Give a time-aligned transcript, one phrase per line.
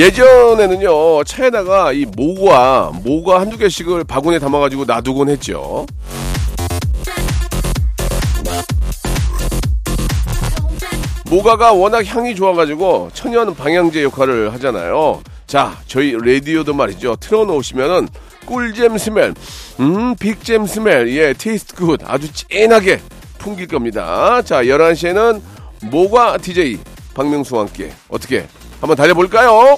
[0.00, 5.84] 예전에는요 차에다가 이 모과 모과 한두 개씩을 바구니에 담아가지고 놔두곤 했죠.
[11.30, 15.20] 모과가 워낙 향이 좋아가지고 천연 방향제 역할을 하잖아요.
[15.46, 17.16] 자, 저희 라디오도 말이죠.
[17.16, 18.08] 틀어놓으시면은
[18.46, 19.34] 꿀잼 smell,
[19.80, 22.00] 음, 빅잼 smell, 예, taste good.
[22.06, 23.00] 아주 진하게
[23.36, 24.40] 풍길 겁니다.
[24.40, 25.42] 자, 11시에는
[25.90, 26.78] 모가 DJ
[27.12, 28.46] 박명수와 함께 어떻게
[28.80, 29.76] 한번 달려볼까요?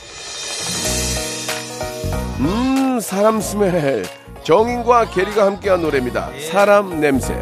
[2.41, 4.03] 음, 사람 스멜.
[4.45, 6.31] 정인과 게리가 함께한 노래입니다.
[6.50, 7.34] 사람 냄새.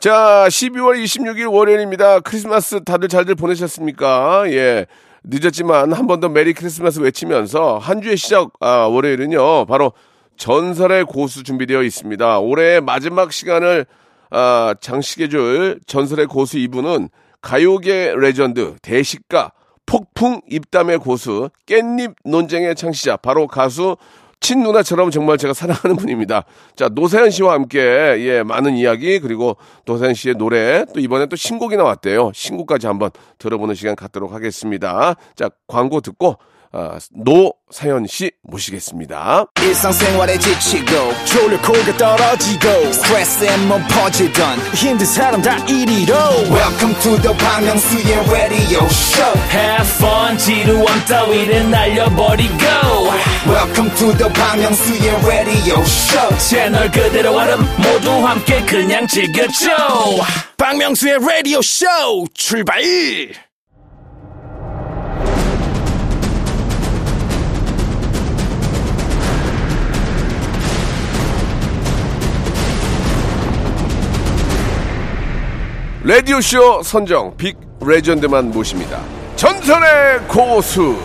[0.00, 2.20] 자, 12월 26일 월요일입니다.
[2.20, 4.44] 크리스마스 다들 잘들 보내셨습니까?
[4.48, 4.86] 예.
[5.24, 9.92] 늦었지만 한 번 더 메리 크리스마스 외치면서 한 주의 시작, 아, 월요일은요, 바로
[10.36, 12.40] 전설의 고수 준비되어 있습니다.
[12.40, 13.86] 올해의 마지막 시간을,
[14.30, 17.08] 아, 장식해줄 전설의 고수 이분은
[17.42, 19.52] 가요계 레전드, 대식가,
[19.84, 23.96] 폭풍 입담의 고수, 깻잎 논쟁의 창시자, 바로 가수
[24.40, 26.44] 친누나처럼 정말 제가 사랑하는 분입니다.
[26.74, 31.76] 자, 노사연 씨와 함께, 예, 많은 이야기, 그리고 노사연 씨의 노래, 또 이번에 또 신곡이
[31.76, 32.32] 나왔대요.
[32.34, 35.14] 신곡까지 한번 들어보는 시간 갖도록 하겠습니다.
[35.36, 36.38] 자, 광고 듣고,
[36.74, 39.44] 아, 노사연 씨 모시겠습니다.
[39.60, 46.14] 일상생활에 지치고, 졸려 코가 떨어지고, 스트레스에 몸 퍼지던, 힘든 사람 다 이리로.
[46.50, 52.56] welcome to the Bang Myung-soo's radio show Have fun 지루함 따위를 날려버리고
[53.46, 59.68] welcome to the Bang Myung-soo's radio show 채널 그대로 얼음 모두 함께 그냥 즐겨줘
[60.56, 61.86] 박명수의 라디오 쇼
[62.34, 62.80] 출발!
[76.04, 79.00] 라디오쇼 선정 빅 레전드만 모십니다.
[79.36, 80.96] 전설의 고수!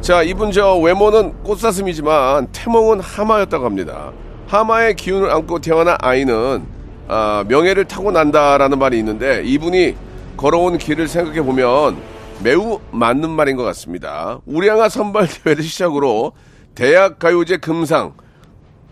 [0.00, 4.12] 자, 이분 저 외모는 꽃사슴이지만 태몽은 하마였다고 합니다.
[4.46, 6.64] 하마의 기운을 안고 태어난 아이는
[7.06, 9.94] 아, 명예를 타고 난다라는 말이 있는데 이분이
[10.38, 11.98] 걸어온 길을 생각해 보면
[12.42, 14.38] 매우 맞는 말인 것 같습니다.
[14.46, 16.32] 우량아 선발 대회를 시작으로
[16.74, 18.14] 대학 가요제 금상,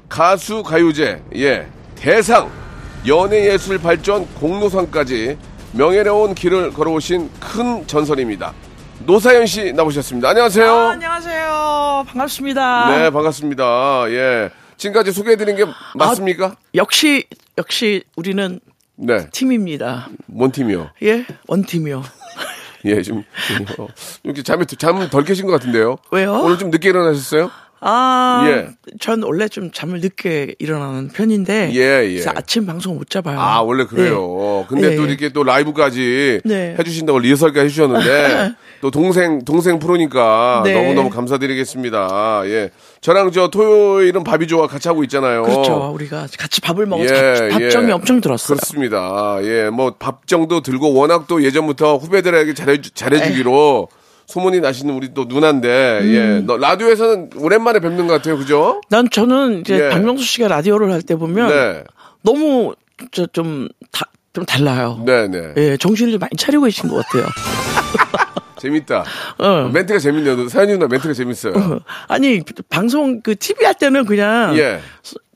[0.08, 2.50] 가수 가요제, 예, 대상,
[3.06, 5.36] 연예예술 발전 공로상까지
[5.72, 8.52] 명예로운 길을 걸어오신 큰 전설입니다.
[9.00, 10.30] 노사연 씨 나오셨습니다.
[10.30, 10.72] 안녕하세요.
[10.72, 12.04] 아, 안녕하세요.
[12.08, 12.96] 반갑습니다.
[12.96, 14.04] 네, 반갑습니다.
[14.10, 14.50] 예.
[14.76, 16.56] 지금까지 소개해드린 게 맞습니까?
[16.74, 17.24] 역시
[17.58, 18.60] 역시 우리는
[18.96, 19.28] 네.
[19.30, 20.08] 팀입니다.
[20.26, 20.90] 뭔 팀이요?
[21.02, 22.02] 예, 원팀이요.
[22.86, 23.24] 예, 좀,
[23.78, 23.88] 어,
[24.22, 25.96] 이렇게 잠이, 잠 덜 깨신 것 같은데요?
[26.12, 26.32] 왜요?
[26.34, 27.50] 오늘 좀 늦게 일어나셨어요?
[27.80, 28.68] 아, 예.
[29.00, 32.08] 전 원래 좀 잠을 늦게 일어나는 편인데 예, 예.
[32.14, 33.38] 그래서 아침 방송 못 잡아요.
[33.38, 34.64] 아, 원래 그래요.
[34.68, 34.96] 근데 네.
[34.96, 36.74] 또 이렇게 또 라이브까지 네.
[36.78, 40.72] 해주신다고 리허설까지 해주셨는데, 또 동생, 동생 프로니까 네.
[40.74, 42.42] 너무 너무 감사드리겠습니다.
[42.46, 42.70] 예.
[43.00, 45.42] 저랑 저 토요일은 밥이 좋아 같이 하고 있잖아요.
[45.42, 45.90] 그렇죠.
[45.94, 47.92] 우리가 같이 밥을 먹어서 예, 밥- 예.
[47.92, 48.56] 엄청 들었어요.
[48.56, 49.38] 그렇습니다.
[49.42, 53.88] 예, 뭐 밥정도 들고 워낙 또 예전부터 후배들에게 잘해 잘해주기로
[54.26, 56.14] 소문이 나시는 우리 또 누나인데, 음.
[56.14, 58.80] 예, 너 라디오에서는 오랜만에 뵙는 것 같아요, 그죠?
[58.90, 59.88] 난 저는 이제 예.
[59.88, 61.84] 박명수 씨가 라디오를 할 때 보면 네,
[62.22, 62.74] 너무
[63.12, 63.68] 저좀
[64.32, 65.00] 좀 달라요.
[65.06, 65.52] 네, 네.
[65.56, 67.26] 예, 정신을 좀 많이 차리고 계신 것 같아요.
[68.58, 69.04] 재밌다.
[69.38, 69.70] 어.
[69.72, 70.48] 멘트가 재밌네요.
[70.48, 71.80] 사연이 누나 멘트가 재밌어요.
[72.08, 74.80] 아니 방송 그 TV 할 때는 그냥 예,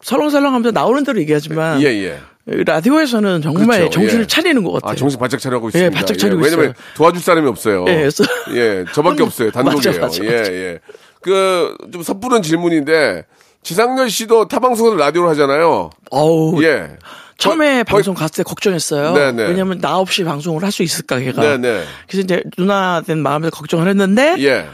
[0.03, 2.19] 설렁설렁 하면서 나오는 대로 얘기하지만 예, 예.
[2.51, 4.27] 라디오에서는 정말 그렇죠, 정신을 예.
[4.27, 4.91] 차리는 것 같아요.
[4.91, 5.87] 아, 정신 바짝 차려하고 있습니다.
[5.87, 6.75] 예, 바짝 차리고 왜냐면 있어요.
[6.97, 7.85] 도와줄 사람이 없어요.
[7.89, 8.25] 예, 그래서-
[8.55, 9.51] 예, 저밖에 혼- 없어요.
[9.51, 10.01] 단독이에요.
[10.01, 10.53] 맞아, 맞아, 예, 맞아.
[10.53, 10.79] 예.
[11.23, 13.25] 그, 좀 섣부른 질문인데,
[13.63, 15.91] 지상렬 씨도 타방송에서 라디오를 하잖아요.
[16.11, 16.97] 어우, 예.
[17.39, 19.13] 처음에 거의- 방송 갔을 때 걱정했어요.
[19.15, 19.45] 네네.
[19.45, 21.41] 왜냐면 나 없이 방송을 할 수 있을까 걔가.
[21.43, 21.85] 네네.
[22.09, 24.67] 그래서 이제 누나 된 마음에서 걱정을 했는데 예.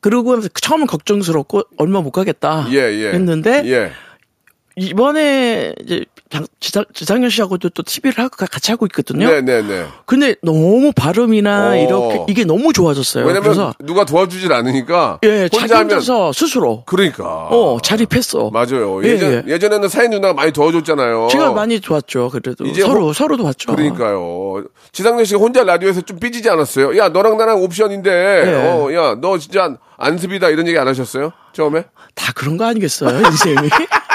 [0.00, 3.10] 그러고 처음은 걱정스럽고 얼마 못 가겠다 예, 예.
[3.12, 3.92] 했는데 예.
[4.76, 9.26] 이번에 이제 장- 지상, 지상현 씨하고도 또 TV를 하고 같이 하고 있거든요.
[9.30, 9.86] 네네네.
[10.04, 11.76] 근데 너무 발음이나 어.
[11.76, 13.24] 이렇게 이게 너무 좋아졌어요.
[13.24, 18.50] 왜냐면 누가 도와주질 않으니까 예, 혼자 하면 혼자서 스스로 그러니까 어 자립했어.
[18.50, 19.02] 맞아요.
[19.04, 19.42] 예, 예전 예.
[19.46, 21.28] 예 전에는 사인 누나가 많이 도와줬잖아요.
[21.30, 22.28] 제가 많이 도왔죠.
[22.30, 23.74] 그래도 이제 서로 호- 서로 도왔죠.
[23.74, 24.64] 그러니까요.
[24.92, 26.96] 지상렬 씨가 혼자 라디오에서 좀 삐지지 않았어요?
[26.98, 28.10] 야, 너랑 나랑 옵션인데,
[28.44, 28.54] 네.
[28.54, 31.32] 어, 야, 너 진짜 안습이다 이런 얘기 안 하셨어요?
[31.52, 31.84] 처음에?
[32.14, 33.56] 다 그런 거 아니겠어요, 인생이?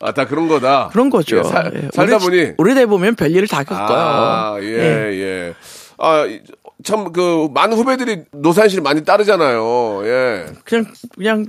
[0.00, 0.88] 아, 다 그런 거다.
[0.92, 1.38] 그런 거죠.
[1.38, 2.52] 예, 살- 예, 살다 보니.
[2.58, 3.86] 오래돼 보면 별일을 다 겪어요.
[3.98, 5.54] 아, 예, 예.
[5.98, 6.40] 아, 이-
[6.82, 10.00] 참, 그, 많은 후배들이 노산 씨를 많이 따르잖아요.
[10.04, 10.46] 예.
[10.64, 10.86] 그냥
[11.16, 11.46] 그냥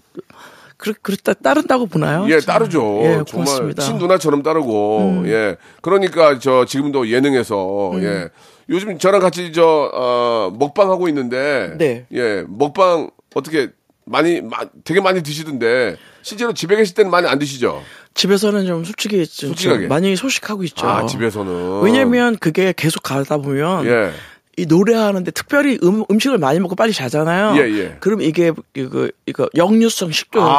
[0.77, 2.25] 그 그렇다 따른다고 보나요?
[2.29, 2.53] 예, 참.
[2.53, 2.99] 따르죠.
[2.99, 3.83] 예, 정말 고맙습니다.
[3.83, 3.85] 음.
[3.87, 5.55] 친누나처럼 따르고, 예.
[5.81, 8.29] 그러니까 저 지금도 예능에서, 예.
[8.69, 12.05] 요즘 저랑 같이 저, 어, 먹방 하고 있는데, 네.
[12.13, 13.69] 예, 먹방 어떻게
[14.05, 17.81] 많이, 마- 되게 많이 드시던데, 실제로 집에 계실 때는 많이 안 드시죠?
[18.13, 19.87] 집에서는 좀 솔직히 좀 솔직하게.
[19.87, 20.87] 많이 소식하고 있죠.
[20.87, 21.81] 아, 집에서는.
[21.81, 24.11] 왜냐면 그게 계속 가다 보면 예.
[24.55, 27.59] 이 노래하는데 특별히 음, 음식을 많이 먹고 빨리 자잖아요.
[27.59, 27.97] 예, 예.
[27.99, 30.53] 그럼 이게 이거 이거 역류성 식도염이 아,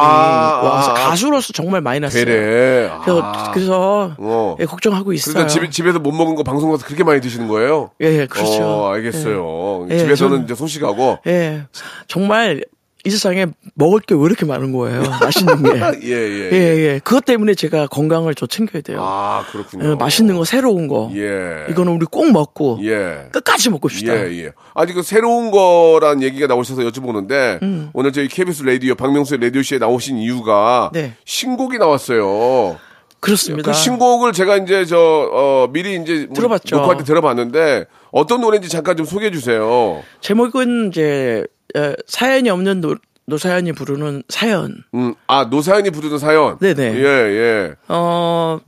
[0.65, 1.09] 와서 아, 아.
[1.11, 2.25] 가수로서 정말 많이 났어요.
[2.25, 2.91] 되래.
[3.05, 3.51] 그래서 아.
[3.53, 4.57] 그래서 어.
[4.59, 5.35] 예, 걱정하고 있어요.
[5.35, 7.93] 그러니까 집, 집에서 못 먹은 거 방송 가서 그렇게 많이 드시는 거예요?
[8.03, 8.65] 예, 예, 그렇죠.
[8.65, 9.87] 어, 알겠어요.
[9.91, 9.95] 예.
[9.95, 11.19] 예, 집에서는 저는- 이제 소식하고.
[11.29, 11.63] 예,
[12.09, 12.65] 정말
[13.07, 15.03] 이 세상에 먹을 게 왜 이렇게 많은 거예요.
[15.21, 15.71] 맛있는 게.
[16.09, 16.51] 예, 예.
[16.53, 16.57] 예,
[16.95, 17.01] 예.
[17.05, 18.99] 그것 때문에 제가 건강을 좀 챙겨야 돼요.
[19.03, 19.91] 아, 그렇군요.
[19.91, 21.11] 예, 맛있는 거, 새로운 거.
[21.15, 21.67] 예.
[21.71, 23.29] 이거는 우리 꼭 먹고 예.
[23.33, 24.15] 끝까지 먹고 싶다.
[24.17, 24.53] 예, 예.
[24.75, 27.91] 아니, 그 새로운 거란 얘기가 나오셔서 여쭤보는데, 음.
[27.93, 31.13] 오늘 저희 KBS 라디오, 박명수의 라디오쇼에 나오신 이유가, 네.
[31.27, 32.79] 신곡이 나왔어요.
[33.21, 33.71] 그렇습니다.
[33.73, 36.77] 그 신곡을 제가 이제 저, 어, 미리 이제 들어봤죠.
[36.77, 40.03] 녹화할 때 들어봤는데, 어떤 노래인지 잠깐 좀 소개해 주세요.
[40.21, 41.43] 제목은 이제
[41.77, 42.97] 에, 사연이 없는 노,
[43.27, 44.85] 노사연이 부르는 사연.
[44.95, 46.59] 음, 아, 노사연이 부르는 사연.
[46.59, 46.95] 네네.
[46.97, 47.75] 예, 예.
[47.89, 48.61] 어,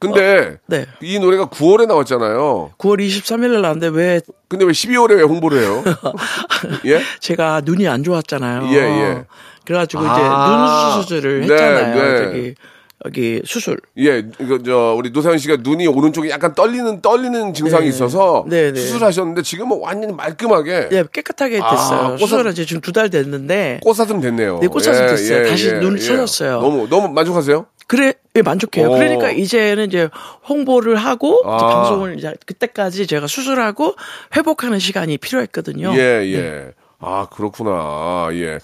[0.00, 0.86] 근데, 네.
[1.00, 2.72] 이 노래가 9월에 나왔잖아요.
[2.78, 5.82] 9월 23일 날 나왔는데 왜 근데 왜 12월에 왜 홍보를 해요?
[6.86, 7.02] 예?
[7.20, 8.68] 제가 눈이 안 좋았잖아요.
[8.72, 9.24] 예, 예.
[9.64, 11.94] 그래가지고 아, 이제 눈 수술을 네, 했잖아요.
[11.94, 12.24] 네.
[12.24, 12.54] 저기
[13.06, 13.78] 여기 수술.
[13.98, 17.88] 예, 이거 저 우리 노사연 씨가 눈이 오른쪽에 약간 떨리는 떨리는 증상이 네.
[17.90, 18.80] 있어서 네, 네.
[18.80, 22.16] 수술하셨는데 지금은 완전 히 말끔하게 예, 깨끗하게 아, 됐어요.
[22.16, 24.58] 꽃사- 수술은 이제 지금 두 달 됐는데 꽃사슴 됐네요.
[24.60, 25.46] 네, 꽃사슴 됐어요.
[25.48, 26.60] 다시 눈이 쳐졌어요.
[26.60, 27.66] 너무 너무 만족하세요?
[27.86, 28.88] 그래 예, 만족해요.
[28.90, 28.94] 오.
[28.94, 30.08] 그러니까 이제는 이제
[30.48, 31.56] 홍보를 하고 이제 아.
[31.56, 33.94] 방송을 이제 그때까지 제가 수술하고
[34.36, 35.92] 회복하는 시간이 필요했거든요.
[35.94, 36.00] 예,
[36.34, 36.72] 예.
[37.00, 38.28] 아, 그렇구나.
[38.32, 38.58] 예.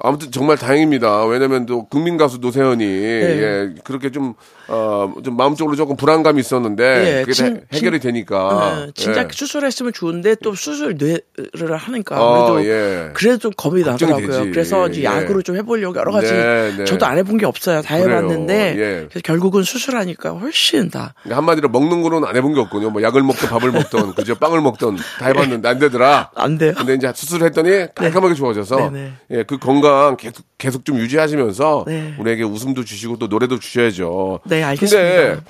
[0.00, 1.24] 아무튼 정말 다행입니다.
[1.26, 3.42] 왜냐면 또 국민 가수 노세현이 네.
[3.42, 4.34] 예, 그렇게 좀
[4.68, 9.28] 어, 좀 마음적으로 조금 불안감이 있었는데 예, 그게 진- 다 해결이 되니까 어, 진짜 예.
[9.30, 13.10] 수술했으면 좋은데 또 수술 뇌를 하니까 어, 그래도 예.
[13.14, 14.26] 그래도 좀 겁이 나더라고요.
[14.26, 14.50] 되지.
[14.50, 15.04] 그래서 이제 예.
[15.06, 16.84] 약으로 좀 해보려고 여러 가지 네, 네.
[16.84, 17.82] 저도 안 해본 게 없어요.
[17.82, 17.96] 다.
[17.96, 19.20] 해봤는데 예.
[19.22, 22.90] 결국은 수술하니까 훨씬 다 그러니까 한마디로 먹는 거는 안 해본 게 없군요.
[22.90, 26.30] 뭐 약을 먹든 밥을 먹든 그저 빵을 먹든 다 해봤는데 안 되더라.
[26.34, 26.74] 안 돼요.
[26.76, 29.12] 근데 이제 수술했더니 깔끔하게 좋아져서 네, 네.
[29.30, 32.14] 예, 그 건강 계속, 계속 좀 유지하시면서 네.
[32.18, 34.40] 우리에게 웃음도 주시고 또 노래도 주셔야죠.
[34.44, 35.08] 네, 알겠습니다.
[35.08, 35.40] 근데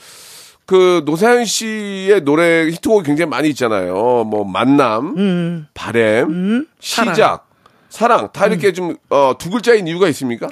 [0.67, 3.95] 그 노사연 씨의 노래 히트곡이 굉장히 많이 있잖아요.
[4.25, 7.15] 뭐 만남, 바램, 사랑.
[7.15, 7.49] 시작,
[7.89, 10.49] 사랑 다 이렇게 좀 어, 두 글자인 이유가 있습니까?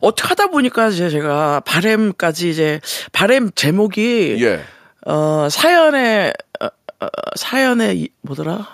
[0.00, 2.80] 어떻게 하다 보니까 이제 제가 바램까지 이제
[3.12, 4.60] 바램 제목이 예.
[5.04, 6.66] 어 사연의 어,
[7.00, 8.68] 어, 사연의 이- 뭐더라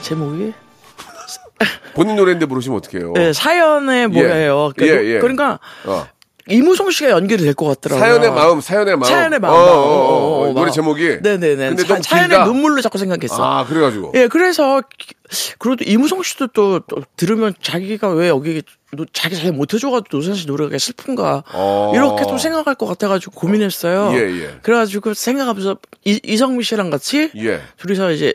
[0.00, 0.52] 제목이
[1.94, 3.12] 본인 노래인데 부르시면 어떡해요?
[3.14, 4.72] 네, 사연의 뭐예요?
[4.78, 5.18] 예, 그러니까, 예.
[5.18, 6.06] 그러니까 어.
[6.50, 8.00] 이무송 씨가 연결이 될 것 같더라고요.
[8.08, 9.04] 사연의 마음, 사연의 마음.
[9.04, 9.52] 사연의 마음.
[9.52, 10.70] 어, 어, 어, 어, 어, 어, 노래 막.
[10.70, 11.18] 제목이.
[11.20, 11.56] 네네네.
[11.68, 12.44] 근데 사, 좀 사연의.
[12.44, 13.44] 눈물로 자꾸 생각했어.
[13.44, 14.12] 아, 그래가지고.
[14.14, 14.80] 예, 그래서
[15.58, 18.62] 그래도 이무송 씨도 또, 또 들으면 자기가 왜 여기
[18.96, 21.92] 노- 자기 잘 못해줘가지고 노사연 씨 노래가 슬픈가 어.
[21.94, 24.12] 이렇게 또 생각할 것 같아가지고 고민했어요.
[24.14, 24.58] 예, 예.
[24.62, 27.60] 그래가지고 생각하면서 이, 이성미 씨랑 같이 예.
[27.76, 28.32] 둘이서 이제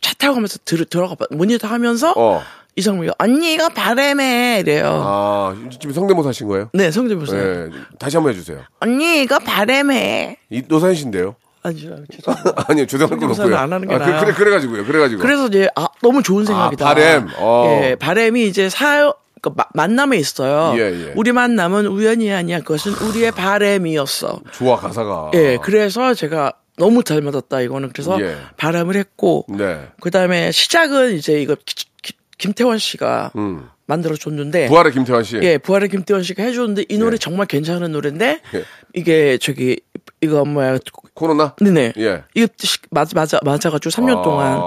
[0.00, 2.42] 차 타고 가면서 들, 들어가 봐 모니터 하면서 어.
[2.76, 4.86] 이성미가 언니가 바램에 이래요.
[5.04, 6.70] 아, 지금 성대모사 하신 거예요?
[6.72, 7.36] 네, 성대모사.
[7.36, 7.68] 예.
[7.98, 8.62] 다시 한번 해주세요.
[8.80, 10.38] 언니가 바램에.
[10.50, 11.36] 이 노사연 씨인데요.
[11.64, 12.64] 아니요, 죄송합니다.
[12.68, 13.56] 아니요, 죄송할 건 없고요.
[13.56, 14.20] 안 하는 게 아, 나아요.
[14.20, 14.84] 그, 그래, 그래가지고요.
[14.84, 15.20] 그래가지고.
[15.22, 16.84] 그래서 이제 아 너무 좋은 생각이다.
[16.84, 17.28] 아, 바램.
[17.38, 17.80] 어.
[17.84, 20.72] 예, 바램이 이제 사요 그 마- 만남에 있어요.
[20.76, 21.12] 예, 예.
[21.14, 22.60] 우리 만남은 우연이 아니야.
[22.60, 24.40] 그것은 우리의 바램이었어.
[24.52, 25.30] 좋아, 가사가.
[25.34, 26.52] 예, 그래서 제가
[26.82, 28.36] 너무 잘 맞았다 이거는 그래서 예.
[28.56, 29.86] 바람을 했고 네.
[30.00, 33.68] 그다음에 시작은 이제 이거 기- 기- 김태원 씨가 음.
[33.86, 35.38] 만들어 줬는데 부활의 김태환 씨.
[35.42, 37.18] 예, 부활의 김태원 씨가 해 줬는데 이 노래 예.
[37.18, 38.64] 정말 괜찮은 노래인데 예.
[38.94, 39.78] 이게 저기
[40.20, 40.78] 이거 뭐야
[41.14, 41.54] 코로나?
[41.60, 41.92] 네네.
[41.98, 42.24] 예.
[42.34, 44.22] 이거 시- 맞아 맞아 맞아 가지고 3년 아.
[44.22, 44.60] 동안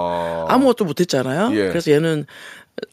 [0.48, 1.50] 아무것도 못 했잖아요.
[1.54, 1.68] 예.
[1.68, 2.24] 그래서 얘는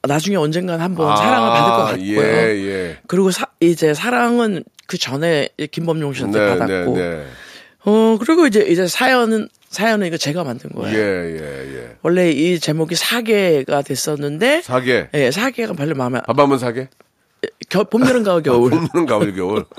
[0.08, 2.22] 나중에 언젠간 한번 아, 사랑을 받을 것 같고요.
[2.22, 2.98] 예, 예.
[3.08, 6.96] 그리고 사- 이제 사랑은 그 전에 김범용 씨한테 네, 받았고.
[6.98, 7.26] 네, 네.
[7.86, 10.98] 어, 그리고 이제, 이제 사연은, 사연은 이거 제가 만든 예, 거예요.
[10.98, 11.96] 예, 예.
[12.02, 15.10] 원래 이 제목이 사계가 됐었는데, 사계.
[15.14, 16.90] 예, 사계가 별로 마음에, 안- 밥 한번 사계?
[17.70, 18.70] 겨, 봄, 여름, 가을, 겨울.
[18.70, 19.66] 봄는 가을, 겨울.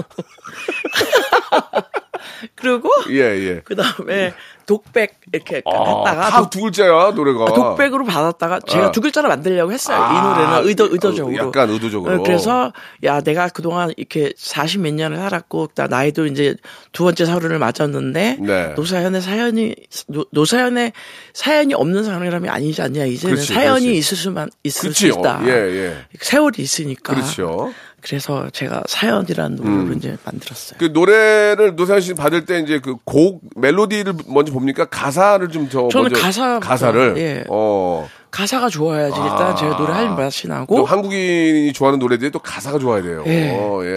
[2.57, 3.61] 그리고, 예, 예.
[3.65, 4.35] 그 다음에
[4.67, 7.45] 독백 이렇게 아, 했다가 다 독, 두 글자야, 노래가.
[7.45, 8.93] 아, 독백으로 받았다가 제가 아.
[8.93, 9.97] 두 글자로 만들려고 했어요.
[10.01, 11.37] 아, 이 노래는 의도, 의도적으로.
[11.37, 12.15] 약간 의도적으로.
[12.15, 12.73] 어, 그래서
[13.05, 16.57] 야 내가 그동안 이렇게 40 몇 년을 살았고 나 나이도 이제
[16.93, 18.73] 두 번째 서른을 맞았는데 네.
[18.77, 19.75] 노사연의 사연이
[20.09, 20.93] 노, 노사연의
[21.33, 23.99] 사연이 없는 사람이 아니지 않냐 이제는 그렇지, 사연이 그렇지.
[23.99, 25.39] 있을 수만 있을 그치, 수 있다.
[25.39, 25.97] 어, 예, 예.
[26.21, 27.15] 세월이 있으니까.
[27.15, 27.73] 그렇죠.
[28.05, 29.95] 그래서 제가 사연이라는 노래를 음.
[29.97, 30.77] 이제 만들었어요.
[30.79, 34.85] 그 노래를 노사연 씨 받을 때 이제 그 곡 멜로디를 먼저 봅니까?
[34.85, 37.45] 가사를 좀저 저는 가사- 가사를 예.
[37.49, 38.09] 어.
[38.31, 39.55] 가사가 좋아야지 일단 아.
[39.55, 43.23] 제가 노래 할 맛이 또 나고 한국인이 좋아하는 노래들이 또 가사가 좋아야 돼요.
[43.27, 43.51] 예.
[43.57, 43.89] 어, 예,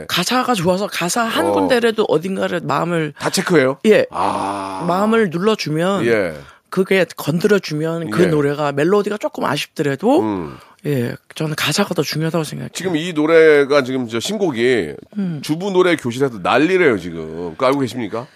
[0.00, 0.04] 예.
[0.08, 1.52] 가사가 좋아서 가사 한 어.
[1.52, 3.78] 군데라도 어딘가를 마음을 다 체크해요?
[3.86, 4.84] 예 아.
[4.88, 6.34] 마음을 눌러주면 예.
[6.74, 8.26] 그게 건드려주면 그 예.
[8.26, 10.56] 노래가 멜로디가 조금 아쉽더라도 음.
[10.84, 12.70] 예 저는 가사가 더 중요하다고 생각해요.
[12.74, 15.38] 지금 이 노래가 지금 저 신곡이 음.
[15.40, 17.54] 주부 노래 교실에서 난리래요, 지금.
[17.56, 18.26] 알고 계십니까?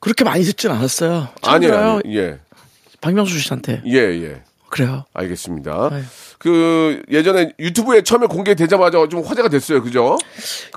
[0.00, 1.28] 그렇게 많이 듣진 않았어요.
[1.42, 1.72] 아니에요.
[1.72, 2.00] 아니에요.
[2.20, 2.40] 예.
[3.00, 4.42] 박명수 씨한테 예, 예.
[4.70, 5.04] 그래요.
[5.14, 5.90] 알겠습니다.
[5.92, 6.02] 아유.
[6.38, 9.80] 그 예전에 유튜브에 처음에 공개되자마자 좀 화제가 됐어요.
[9.84, 10.18] 그죠?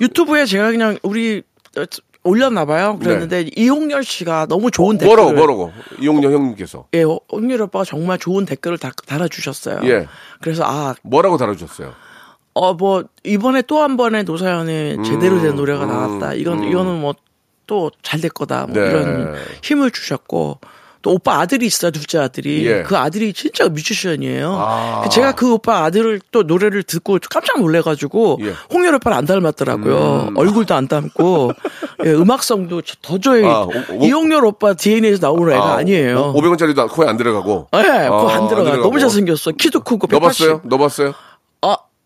[0.02, 1.42] 유튜브에 제가 그냥 우리
[1.78, 1.84] 어,
[2.28, 2.98] 올렸나 봐요.
[3.02, 5.34] 그랬는데 이홍렬 씨가 너무 좋은 댓글을 네.
[5.34, 9.82] 뭐라고 뭐라고 이용렬 형님께서 예, 홍렬 오빠가 정말 좋은 댓글을 다, 달아주셨어요.
[9.84, 10.08] 예.
[10.42, 11.94] 그래서 아, 뭐라고 달아주셨어요?
[12.54, 16.34] 어, 뭐, 이번에 또 한 번의 노사연의 제대로 된 노래가 음, 나왔다.
[16.34, 17.14] 이건, 이거는 뭐,
[17.68, 18.66] 또 잘 될 거다.
[18.68, 18.90] 뭐 네.
[18.90, 20.60] 이런 힘을 주셨고.
[21.04, 22.66] 또 오빠 아들이 있어요, 둘째 아들이.
[22.66, 22.82] 예.
[22.82, 24.52] 그 아들이 진짜 뮤지션이에요.
[24.58, 25.02] 아.
[25.04, 28.54] 그 제가 그 오빠 아들을 또 노래를 듣고 깜짝 놀래가지고 예.
[28.74, 30.32] 홍렬 오빠를 안 닮았더라고요.
[30.36, 31.52] 얼굴도 안 닮고
[32.06, 37.08] 예, 음악성도 도저히 아, 오- 오- 이홍렬 오빠 DNA에서 나오는 애가 아, 니에요 500원짜리도 코에
[37.08, 37.68] 안 들어가고.
[37.76, 38.64] 예, 그거 아, 안 들어가.
[38.66, 38.84] 들어가고.
[38.84, 39.52] 너무 잘생겼어.
[39.52, 40.08] 키도 크고.
[40.08, 40.22] 너 180.
[40.48, 40.62] 봤어요?
[40.66, 41.14] 너 봤어요?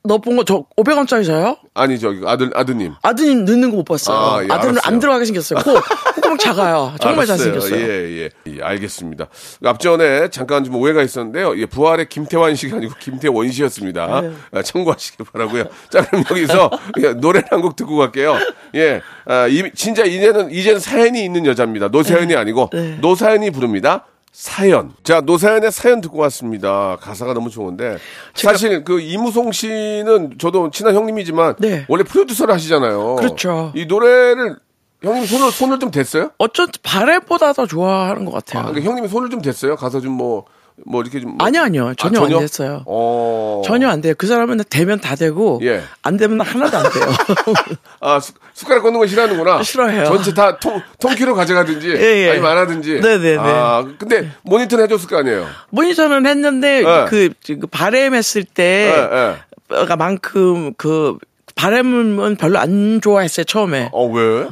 [0.04, 1.58] 아, 너본 거 저 500원짜리 사요?
[1.76, 2.94] 아니 저기 아들 아드님.
[3.04, 4.18] 아들님 넣는 거 못 봤어요.
[4.18, 4.82] 아, 예, 아들은 알았어요.
[4.84, 5.60] 안 들어가게 생겼어요.
[5.64, 5.74] 코,
[6.16, 6.94] 콧구멍 작아요.
[7.00, 7.60] 정말 알았어요.
[7.62, 7.76] 잘생겼어요.
[7.80, 9.28] 예, 예, 예, 알겠습니다.
[9.64, 11.56] 앞전에 잠깐 좀 오해가 있었는데요.
[11.58, 14.22] 예, 부활의 김태환 씨가 아니고 김태원 씨였습니다.
[14.22, 14.32] 네.
[14.52, 15.66] 아, 참고하시기 바라고요.
[15.90, 16.70] 자, 그럼 여기서
[17.04, 18.38] 예, 노래 한 곡 듣고 갈게요.
[18.76, 21.90] 예, 아, 이, 진짜 이제는 이제는 사연이 있는 여자입니다.
[21.90, 22.98] 노사연이 아니고 네.
[23.02, 24.06] 노사연이 부릅니다.
[24.32, 24.94] 사연.
[25.04, 26.98] 자, 노사연의 사연 듣고 왔습니다.
[27.02, 27.98] 가사가 너무 좋은데.
[28.34, 31.86] 사실 그 이무송 씨는 저도 친한 형님이지만 네.
[31.90, 33.16] 원래 프로듀서를 하시잖아요.
[33.18, 33.72] 그렇죠.
[33.76, 34.56] 이 노래를
[35.04, 36.32] 형님 손을 손을 좀 댔어요?
[36.38, 38.62] 어쩐지 바레보다 더 좋아하는 것 같아요.
[38.64, 39.76] 아, 그러니까 형님이 손을 좀 댔어요?
[39.76, 40.46] 가서 좀 뭐,
[40.86, 41.38] 뭐 이렇게 좀.
[41.38, 41.94] 뭐- 아니요, 아니요.
[41.98, 42.84] 전혀 안 됐어요.
[42.86, 43.62] 어.
[43.66, 44.14] 전혀 안 돼요.
[44.18, 45.82] 그 사람은 되면 다 되고 예.
[46.02, 47.06] 안 되면 하나도 안 돼요.
[48.02, 49.64] 아, 숟- 숟가락 꽂는 거 싫어하는구나.
[49.64, 50.06] 싫어해요.
[50.06, 51.90] 전체 다 통, 통키로 가져가든지.
[51.98, 52.30] 예, 예.
[52.32, 53.00] 아니면 안 하든지.
[53.02, 53.38] 네네네.
[53.40, 55.48] 아, 근데 모니터는 해줬을 거 아니에요?
[55.70, 57.06] 모니터는 했는데 예.
[57.08, 59.36] 그, 그 바램했을 때 예,
[59.80, 59.86] 예.
[59.86, 61.18] 가 만큼 그
[61.56, 63.90] 바램은 별로 안 좋아했어요 처음에.
[63.92, 64.48] 어, 왜?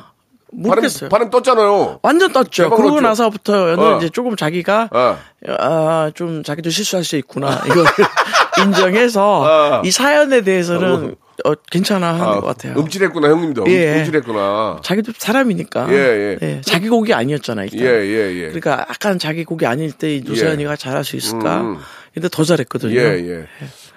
[0.51, 1.09] 모르겠어요.
[1.09, 1.99] 바람, 바람 떴잖아요.
[2.01, 2.69] 완전 떴죠.
[2.69, 3.01] 그러고 났죠?
[3.07, 3.97] 나서부터 는 어.
[3.97, 5.17] 이제 조금 자기가 어.
[5.59, 7.61] 아, 좀 자기도 실수할 수 있구나.
[7.67, 7.85] 이걸
[8.63, 9.81] 인정해서 아.
[9.85, 11.15] 이 사연에 대해서는
[11.45, 12.73] 어, 괜찮아 하는 아, 것 같아요.
[12.77, 13.63] 음질했구나, 형님도.
[13.63, 13.99] 음- 예.
[13.99, 14.79] 음질했구나.
[14.83, 15.87] 자기도 사람이니까.
[15.91, 16.61] 예, 예.
[16.65, 17.79] 자기 곡이 아니었잖아, 일단.
[17.79, 18.41] 예, 예, 예.
[18.47, 21.61] 그러니까 약간 자기 곡이 아닐 때 이 노사연이가 잘할 수 있을까?
[21.61, 21.77] 음.
[22.13, 22.99] 근데 더 잘했거든요.
[22.99, 23.45] 예, 예.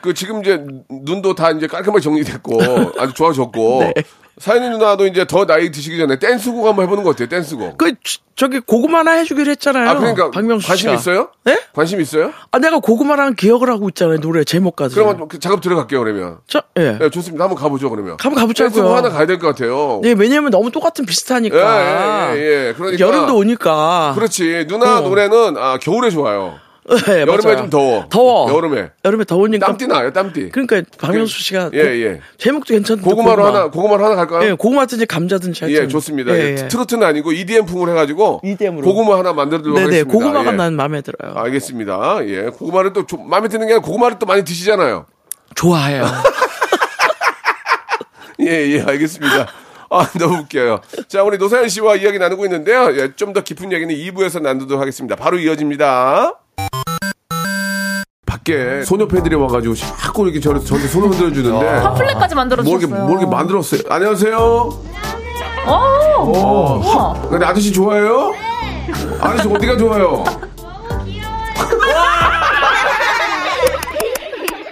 [0.02, 2.58] 그 지금 이제 눈도 다 이제 깔끔하게 정리됐고
[2.98, 4.02] 아주 좋아졌고 네.
[4.38, 7.28] 사연이 누나도 이제 더 나이 드시기 전에 댄스곡 한번 해보는 거 어때요?
[7.28, 7.76] 댄스곡.
[7.78, 9.88] 그 저- 저기 고구마 하나 해주기로 했잖아요.
[9.90, 10.94] 아 그러니까 박명수 관심 씨가.
[10.94, 11.28] 있어요?
[11.44, 11.60] 네?
[11.74, 12.32] 관심 있어요?
[12.50, 14.20] 아 내가 고구마라는 기억을 하고 있잖아요.
[14.20, 14.94] 노래 제목까지.
[14.94, 16.38] 그러면 그 작업 들어갈게요 그러면.
[16.46, 16.92] 저 예.
[16.98, 17.44] 네, 좋습니다.
[17.44, 18.16] 한번 가보죠 그러면.
[18.18, 18.70] 한번 가보자고요.
[18.70, 20.00] 댄스곡 하나 가야 될 것 같아요.
[20.02, 22.34] 네, 왜냐면 너무 똑같은 비슷하니까.
[22.34, 22.72] 예, 예, 예, 예.
[22.72, 24.12] 그러니까 여름도 오니까.
[24.14, 24.66] 그렇지.
[24.66, 25.00] 누나 어.
[25.02, 26.58] 노래는 아, 겨울에 좋아요.
[27.06, 27.56] 네, 여름에 맞아요.
[27.56, 28.06] 좀 더워.
[28.10, 28.52] 더워.
[28.54, 28.90] 여름에.
[29.04, 29.66] 여름에 더우니까.
[29.66, 30.50] 땀띠 나요, 땀띠.
[30.50, 32.20] 그러니까 박명수 씨가 예, 고- 예.
[32.38, 33.58] 제목도 괜찮은데 고구마로 고구마.
[33.58, 34.48] 하나, 고구마로 하나 갈까요?
[34.48, 35.88] 예, 고구마든지 감자든지 예, 하여튼.
[35.88, 36.32] 좋습니다.
[36.34, 36.68] 예, 예, 예.
[36.68, 38.84] 트로트는 아니고 EDM 풍을 해가지고 EDM 으로.
[38.86, 40.12] 고구마 하나 만들도록 네네, 하겠습니다.
[40.12, 40.56] 고구마가 예.
[40.56, 41.32] 난 마음에 들어요.
[41.34, 42.18] 알겠습니다.
[42.26, 45.06] 예, 고구마를 또 좀 마음에 드는 게 아니라 고구마를 또 많이 드시잖아요.
[45.54, 46.04] 좋아해요.
[48.40, 49.46] 예, 예, 알겠습니다.
[49.90, 50.80] 아, 너무 웃겨요.
[51.08, 52.94] 자, 우리 노사연 씨와 이야기 나누고 있는데요.
[52.96, 55.16] 예, 좀 더 깊은 얘기는 2부에서 나누도록 하겠습니다.
[55.16, 56.38] 바로 이어집니다.
[58.32, 61.82] 밖에 소녀 팬들이 와가지고 자꾸 이렇게 저, 저한테 손을 흔들어 주는데.
[61.82, 63.06] 팜플렛까지 만들어 뭐 이렇게, 주셨어요.
[63.06, 63.80] 뭐 이렇게 만들었어요.
[63.90, 64.36] 안녕하세요.
[65.66, 65.70] 오!
[65.70, 67.28] 어, 우와.
[67.28, 68.32] 근데 아저씨 좋아해요?
[69.20, 70.24] 아저씨 어디가 좋아요?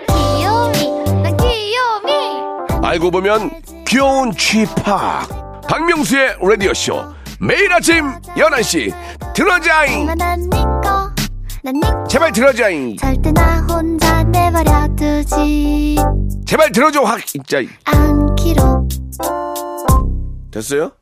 [0.08, 3.50] 귀요미 난 귀요미 알고 보면
[3.86, 7.04] 귀여운 쥐팍 박명수의 라디오쇼
[7.40, 8.92] 매일 아침 11시
[9.34, 10.06] 들어자잉
[12.08, 15.96] 제발 들어자잉 절대 나 혼자 내버려 두지.
[16.46, 17.26] 제발 들어줘 확.
[17.26, 17.58] 진짜.
[17.84, 18.88] 않기로.
[20.50, 20.92] 됐어요?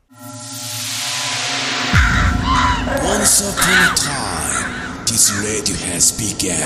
[3.01, 6.59] Once upon a time, this radio has begun.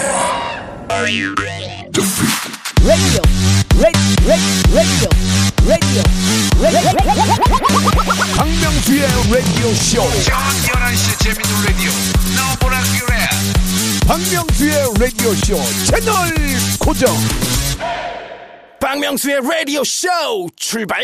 [8.37, 10.01] 박명수의 라디오 쇼
[14.07, 15.55] 박명수의 라디오 쇼
[15.85, 16.15] 채널
[16.79, 17.09] 고정
[18.79, 20.07] 박명수의 라디오 쇼
[20.55, 21.03] 출발!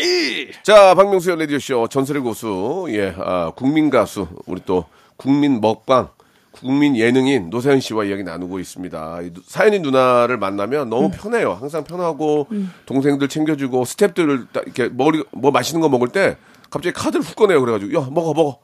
[0.62, 4.84] 자, 박명수의 라디오 쇼 전설의 고수, 예, 아, 국민 가수, 우리 또
[5.16, 6.08] 국민 먹방,
[6.52, 9.20] 국민 예능인 노세현 씨와 이야기 나누고 있습니다.
[9.46, 11.54] 사연이 누나를 만나면 너무 편해요.
[11.54, 12.48] 항상 편하고
[12.86, 16.36] 동생들 챙겨주고 스탭들을 딱 이렇게 머리 뭐 맛있는 거 먹을 때
[16.68, 17.60] 갑자기 카드를 훅 꺼내요.
[17.60, 18.58] 그래가지고 야 먹어 먹어.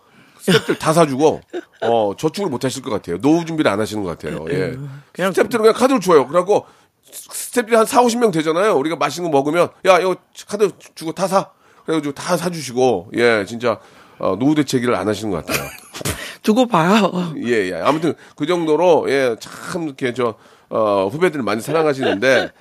[0.47, 1.41] 스탭들 다 사주고
[1.83, 3.19] 어 저축을 못 하실 것 같아요.
[3.19, 4.47] 노후 준비를 안 하시는 것 같아요.
[4.51, 4.77] 예.
[5.13, 6.27] 그냥 스탭들은 그냥 카드를 줘요.
[6.27, 6.67] 그래갖고
[7.11, 8.77] 스탭들이 한 4, 50명 되잖아요.
[8.77, 11.51] 우리가 맛있는 거 먹으면 야 이거 카드 주고 다 사.
[11.85, 13.79] 그래가지고 다 사주시고 예 진짜
[14.19, 15.67] 어, 노후 대책을 안 하시는 것 같아요.
[16.43, 17.35] 두고 봐요.
[17.45, 17.75] 예, 예.
[17.83, 20.35] 아무튼 그 정도로 예, 참 이렇게 저
[20.69, 22.53] 어, 후배들 많이 사랑하시는데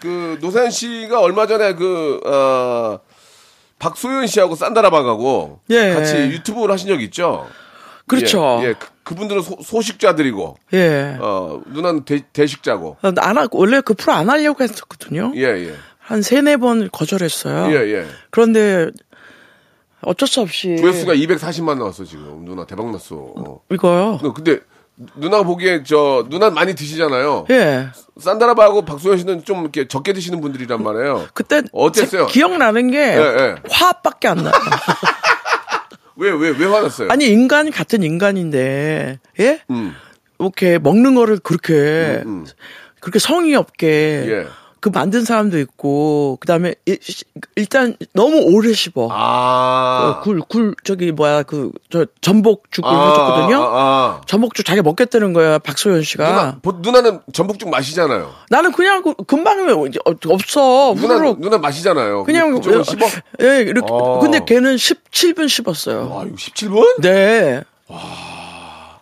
[0.00, 3.00] 그 노사연 씨가 얼마 전에 그 어,
[3.78, 5.94] 박소연 씨하고 산다라방하고 예.
[5.94, 7.46] 같이 유튜브를 하신 적 있죠?
[8.06, 8.60] 그렇죠.
[8.62, 8.74] 예, 예.
[9.04, 11.16] 그, 분들은 소, 식자들이고 예.
[11.20, 12.96] 어, 누나는 대, 대식자고.
[13.02, 15.32] 안 하, 원래 그 프로 안 하려고 했었거든요.
[15.36, 15.74] 예, 예.
[15.98, 17.70] 한 세네 번 거절했어요.
[17.74, 18.06] 예, 예.
[18.30, 18.90] 그런데
[20.00, 22.44] 어쩔 수 없이 조회수가 240만 나왔어 지금.
[22.44, 23.16] 누나 대박 났어.
[23.16, 23.60] 어.
[23.70, 24.18] 이거요.
[24.34, 24.60] 근데
[25.14, 27.46] 누나가 보기에 저 누나 많이 드시잖아요.
[27.50, 27.88] 예.
[28.18, 31.28] 산다라바하고 박소연 씨는 좀 이렇게 적게 드시는 분들이란 말이에요.
[31.34, 32.26] 그때 어땠어요?
[32.26, 33.54] 제- 기억나는 게 예, 예.
[33.70, 34.52] 화합밖에 안 나요.
[36.16, 37.08] 왜, 왜, 왜 화났어요?
[37.12, 39.62] 아니 인간 같은 인간인데 예?
[39.70, 39.94] 음,
[40.40, 42.44] 이렇게 먹는 거를 그렇게 음.
[43.00, 43.86] 그렇게 성의 없게
[44.28, 44.46] 예.
[44.80, 46.98] 그 만든 사람도 있고 그다음에 일-
[47.56, 49.08] 일단 너무 오래 씹어.
[49.10, 50.16] 아.
[50.18, 53.62] 어, 굴, 굴, 저기, 뭐야, 그, 저, 전복죽을 아, 해줬거든요?
[53.62, 54.20] 아, 아.
[54.26, 56.28] 전복죽 자기 먹겠다는 거야, 박소연 씨가.
[56.28, 58.30] 누나, 보- 누나는 전복죽 마시잖아요.
[58.50, 59.84] 나는 그냥, 그 금방, 어,
[60.28, 60.94] 없어.
[60.96, 61.40] 누나, 후루룩.
[61.40, 62.24] 누나 마시잖아요.
[62.24, 63.06] 그냥, 조금 어, 씹어?
[63.42, 63.86] 예, 이렇게.
[63.90, 64.20] 어.
[64.20, 66.00] 근데 걔는 17분 씹었어요.
[66.20, 67.00] 아, 이거 17분?
[67.02, 67.62] 네.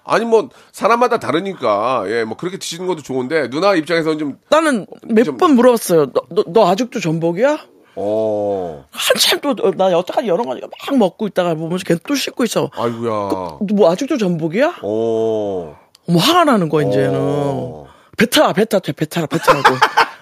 [0.06, 5.24] 아니, 뭐, 사람마다 다르니까, 예, 뭐, 그렇게 드시는 것도 좋은데, 누나 입장에서는 좀, 나는 몇
[5.24, 6.12] 좀- 번 물어봤어요.
[6.12, 7.58] 너, 너, 너 아직도 전복이야?
[7.96, 12.70] 어, 한참 또, 어, 나 여태까지 여러 가지 막 먹고 있다가 보면서 걔또 씹고 있어.
[12.74, 13.10] 아이고야.
[13.60, 14.76] 너뭐 아직도 전복이야?
[14.82, 15.76] 어,
[16.08, 17.12] 뭐 화가 나는 거야, 이제는.
[17.14, 17.86] 어.
[18.18, 19.74] 뱉어라, 뱉어, 뱉어라, 뱉으라고.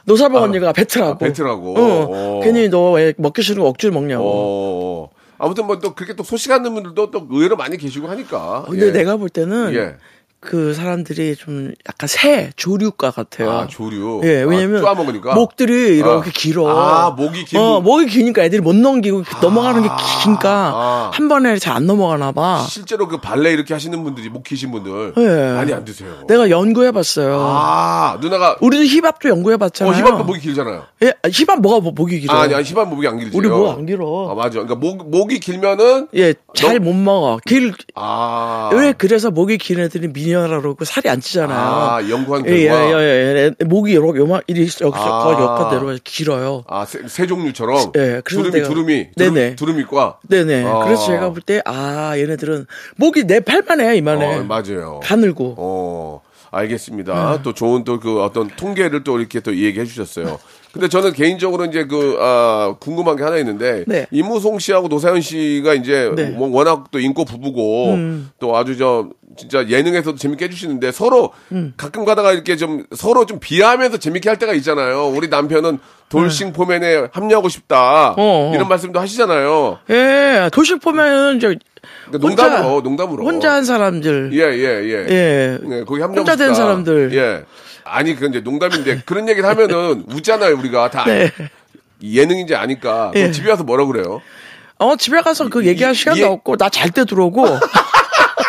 [0.04, 1.12] 노사복 언니가 뱉으라고.
[1.14, 1.74] 아, 뱉으라고.
[1.76, 2.08] 어.
[2.38, 2.40] 어.
[2.42, 5.10] 괜히 너 왜 먹기 싫은 거 억지로 먹냐고.
[5.38, 5.46] 어.
[5.46, 8.64] 아무튼 뭐, 또, 그렇게 또 소식 하는 분들도 또 의외로 많이 계시고 하니까.
[8.68, 8.92] 근데 예.
[8.92, 9.96] 내가 볼 때는 예.
[10.44, 13.50] 그 사람들이 좀 약간 새 조류과 같아요.
[13.50, 14.20] 아, 조류.
[14.24, 15.34] 예, 왜냐면 아, 쪼아먹으니까.
[15.34, 16.32] 목들이 이렇게 아.
[16.34, 16.68] 길어.
[16.68, 17.84] 아, 목이 긴 어, 분.
[17.84, 19.88] 목이 기니까 애들이 못 넘기고 넘어가는 게
[20.22, 21.10] 기니까 아.
[21.12, 22.64] 한 번에 잘 안 넘어가나 봐.
[22.68, 25.52] 실제로 그 발레 이렇게 하시는 분들이 목 기신 분들 예.
[25.56, 26.08] 많이 안 드세요.
[26.28, 27.36] 내가 연구해봤어요.
[27.40, 29.92] 아 누나가 우리도 힙합도 어 연구해봤잖아요.
[30.04, 30.84] 힙합도 목이 길잖아요.
[31.02, 32.32] 예, 힙합 뭐가 뭐- 목이 길어?
[32.34, 33.36] 아, 아니, 아니 힙합 목이 안 길지.
[33.36, 34.30] 우리 목 안 길어.
[34.30, 34.50] 아 맞아.
[34.60, 37.38] 그러니까 목 목이 길면은 예, 잘못 먹어.
[37.44, 41.58] 길, 아왜 그래서 목이 긴 애들이 미녀 그러고 살이 안 찌잖아요.
[41.58, 43.64] 아, 연구한 예, 예, 결과 예, 예, 예.
[43.64, 45.32] 목이 요렇게 요만 이리 여기서 아.
[45.32, 46.64] 여기까지로 길어요.
[46.68, 49.56] 아, 새, 새 종류처럼 예, 그래서 두루미 내가- 두루미 네네.
[49.56, 50.64] 두루, 두루미과 네네.
[50.64, 50.84] 아.
[50.84, 52.66] 그래서 제가 볼 때 아 얘네들은
[52.96, 54.38] 목이 내 팔만 해 이만해.
[54.38, 55.00] 어, 맞아요.
[55.02, 55.54] 가늘고.
[55.58, 56.34] 어, 네.
[56.50, 57.40] 알겠습니다.
[57.42, 60.38] 또 좋은 또 그 어떤 통계를 또 이렇게 또 얘기해 주셨어요.
[60.72, 63.84] 근데 저는 개인적으로 이제 그, 아, 궁금한 게 하나 있는데.
[63.86, 64.06] 네.
[64.10, 66.24] 이무송 씨하고 노사연 씨가 이제 네.
[66.24, 66.34] 음.
[66.38, 67.98] 뭐 워낙 또 인고 부부고
[68.40, 71.74] 또 아주 저 진짜 예능에서도 재밌게 해주시는데 서로 음.
[71.76, 75.08] 가끔 가다가 이렇게 좀 서로 좀 비하하면서 재밌게 할 때가 있잖아요.
[75.08, 78.14] 우리 남편은 돌싱 포맨에 합류하고 싶다.
[78.16, 78.22] 네.
[78.22, 78.52] 어, 어.
[78.54, 79.78] 이런 말씀도 하시잖아요.
[79.90, 81.48] 예, 보면은 저
[82.10, 83.24] 그러니까 혼자- 농담으로, 농담으로.
[83.24, 84.30] 혼자 한 사람들.
[84.32, 85.06] 예, 예, 예.
[85.08, 85.58] 예.
[85.62, 86.54] 네, 거기 합류하고 혼자 된 싶다.
[86.54, 87.10] 사람들.
[87.14, 87.44] 예.
[87.84, 91.04] 아니, 그건 이제 농담인데 그런 얘기를 하면은 웃잖아요, 우리가 다.
[91.04, 91.30] 네.
[92.02, 93.12] 예능인지 아니까.
[93.14, 93.30] 예.
[93.30, 94.20] 집에 와서 뭐라 그래요?
[94.78, 97.46] 어 집에 가서 그 얘기할 이- 시간도 이- 없고 나 잘 때 들어오고.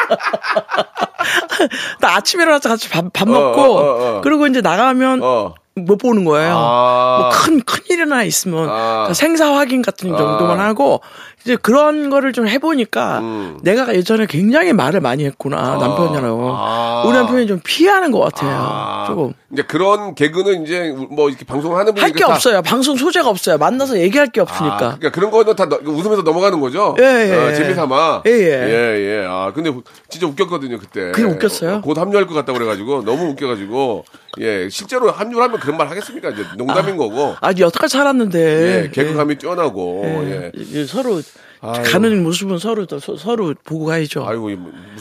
[2.02, 4.22] 나 아침에 일어나서 같이 밥, 밥 어, 먹고 어, 어, 어.
[4.22, 5.56] 그리고 이제 나가면 어.
[5.76, 6.56] 못 보는 거예요.
[6.58, 7.18] 아.
[7.22, 9.12] 뭐큰 큰일이나 있으면 아.
[9.14, 11.02] 생사 확인 같은 정도만 하고
[11.46, 13.60] 이제 그런 거를 좀 해보니까 음.
[13.62, 17.04] 내가 예전에 굉장히 말을 많이 했구나 남편이라고 아.
[17.06, 21.78] 우리 남편이 좀 피하는 것 같아요 아, 조금 이제 그런 개그는 이제 뭐 이렇게 방송을
[21.78, 25.70] 하는 분이 할게 없어요 방송 소재가 없어요 만나서 얘기할 게 없으니까 그러니까 그런 거는 다
[25.70, 26.96] 너- 웃으면서 넘어가는 거죠.
[27.00, 27.56] 예, 예, 어, 예.
[27.56, 28.24] 재미삼아.
[28.26, 28.48] 예, 예.
[28.68, 29.26] 예, 예.
[29.28, 29.72] 아, 근데
[30.10, 31.12] 진짜 웃겼거든요, 그때.
[31.12, 31.76] 그게 웃겼어요?
[31.76, 34.06] 어, 곧 합류할 것 같다고 그래가지고 너무 웃겨가지고
[34.40, 36.30] 예, 실제로 합류하면 그런 말 하겠습니까?
[36.30, 37.36] 이제 농담인 거고.
[37.40, 40.52] 아니 여태까지 살았는데 예, 개그감이 뛰어나고.
[40.74, 40.86] 예.
[40.86, 41.22] 서로
[41.68, 41.84] 아유.
[41.86, 44.50] 가는 모습은 서로 더 서, 서로 보고 가야죠 아이고,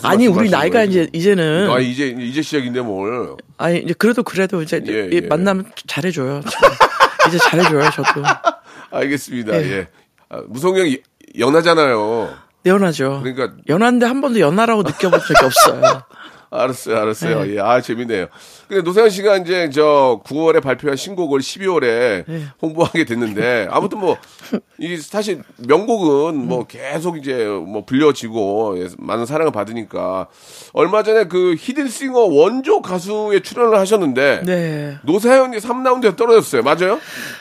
[0.02, 1.10] 아니 우리 나이가 거예요, 이제?
[1.12, 3.36] 이제는 아, 이제 이제 시작인데 뭘?
[3.58, 5.20] 아니 이제 그래도 그래도 이제 예, 이 예.
[5.22, 6.40] 만나면 잘해줘요
[7.28, 8.22] 이제 잘해줘요 저도
[8.90, 9.54] 알겠습니다.
[9.62, 9.70] 예.
[9.70, 9.88] 예.
[10.28, 10.98] 아, 무성 형이
[11.38, 12.34] 연하잖아요.
[12.66, 16.02] 연하죠 그러니까 연한데 한 번도 연하라고 느껴본 적이 없어요
[16.54, 17.44] 알았어요, 알았어요.
[17.44, 17.56] 네.
[17.56, 18.28] 예, 아, 재밌네요.
[18.68, 22.46] 근데 노세현 씨가 이제 저 9월에 발표한 신곡을 12월에 네.
[22.62, 24.16] 홍보하게 됐는데 아무튼 뭐,
[24.78, 26.48] 이 사실 명곡은 음.
[26.48, 30.28] 뭐 계속 이제 뭐 불려지고 예, 많은 사랑을 받으니까
[30.72, 36.62] 얼마 전에 그 히든싱어 원조 가수에 출연을 하셨는데 네 노세현이 3라운드에 떨어졌어요.
[36.62, 37.00] 맞아요?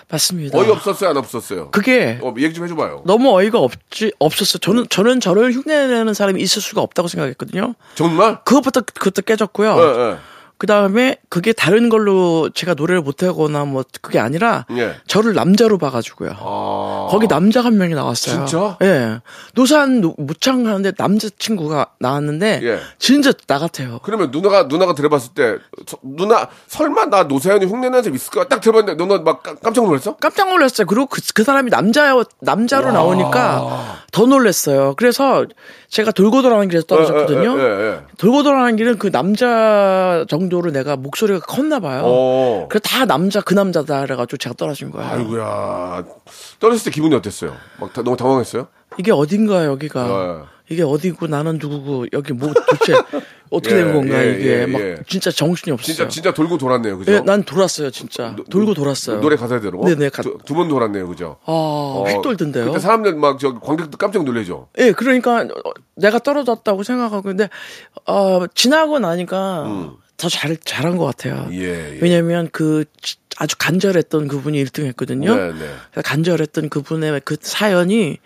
[0.09, 1.71] 맞습니다 어이 없었어요, 안 없었어요?
[1.71, 3.03] 그게 어, 얘기 좀 해줘봐요.
[3.05, 4.59] 너무 어이가 없지 없었어요.
[4.59, 7.73] 저는 저는 저를 흉내내는 사람이 있을 수가 없다고 생각했거든요.
[7.95, 8.39] 정말?
[8.43, 9.75] 그것부터 그것도 깨졌고요.
[9.77, 10.33] 예, 예.
[10.63, 14.95] 그 다음에 그게 다른 걸로 제가 노래를 못하거나 뭐 그게 아니라 예.
[15.08, 16.38] 저를 남자로 봐가지고요.
[16.39, 17.08] 아.
[17.10, 18.45] 거기 남자 한 명이 나왔어요.
[18.45, 18.78] 진짜?
[18.82, 19.19] 예.
[19.56, 22.80] 노사연 노- 모창 하는데 남자친구가 나왔는데 예.
[22.97, 23.99] 진짜 나 같아요.
[24.04, 29.04] 그러면 누나가 누나가 들어봤을 때 서- 누나 설마 나 노사연이 흉내내는 사람 있을까 딱 들어봤는데
[29.04, 30.15] 누나 막 깜- 깜짝 놀랐어?
[30.15, 30.88] 깜짝 놀랐어요.
[30.88, 34.93] 그리고 그, 그 사람이 남자 남자로 나오니까 더 놀랐어요.
[34.95, 35.45] 그래서
[35.89, 37.60] 제가 돌고 돌아가는 길에서 떨어졌거든요.
[37.60, 37.99] 예, 예, 예.
[38.17, 42.03] 돌고 돌아가는 길은 그 남자 정도 로 내가 목소리가 컸나 봐요.
[42.05, 42.67] 어.
[42.69, 45.09] 그래 다 남자 그 남자다 그래가지고 제가 떨어진 거예요.
[45.09, 46.03] 아이고야
[46.59, 47.55] 떨어졌을 때 기분이 어땠어요?
[47.79, 48.67] 막 다- 너무 당황했어요?
[48.97, 50.43] 이게 어딘가 여기가 네.
[50.69, 52.93] 이게 어디고 나는 누구고 여기 뭐 도대체
[53.49, 54.95] 어떻게 예, 된 건가 예, 이게 예, 막 예.
[55.07, 55.85] 진짜 정신이 없어요.
[55.85, 57.11] 진짜 진짜 돌고 돌았네요, 그죠?
[57.11, 59.19] 예, 난 돌았어요 진짜 돌고 돌았어요.
[59.19, 59.83] 노래 가사대로.
[59.83, 61.37] 네네, 가- 두번 돌았네요, 그죠?
[61.45, 62.65] 아 어, 휙 돌던데요.
[62.65, 64.69] 그때 사람들 막 저 관객도 깜짝 놀래죠.
[64.79, 67.49] 예, 그러니까 어, 내가 떨어졌다고 생각하고 근데
[68.07, 71.47] 어 지나고 나니까 더잘 잘한 것 같아요.
[71.49, 71.54] 음.
[71.54, 71.99] 예, 예.
[72.02, 75.36] 왜냐면 그 지- 아주 간절했던 그분이 1등 했거든요.
[75.36, 76.02] 네, 네.
[76.04, 78.17] 간절했던 그분의 그 사연이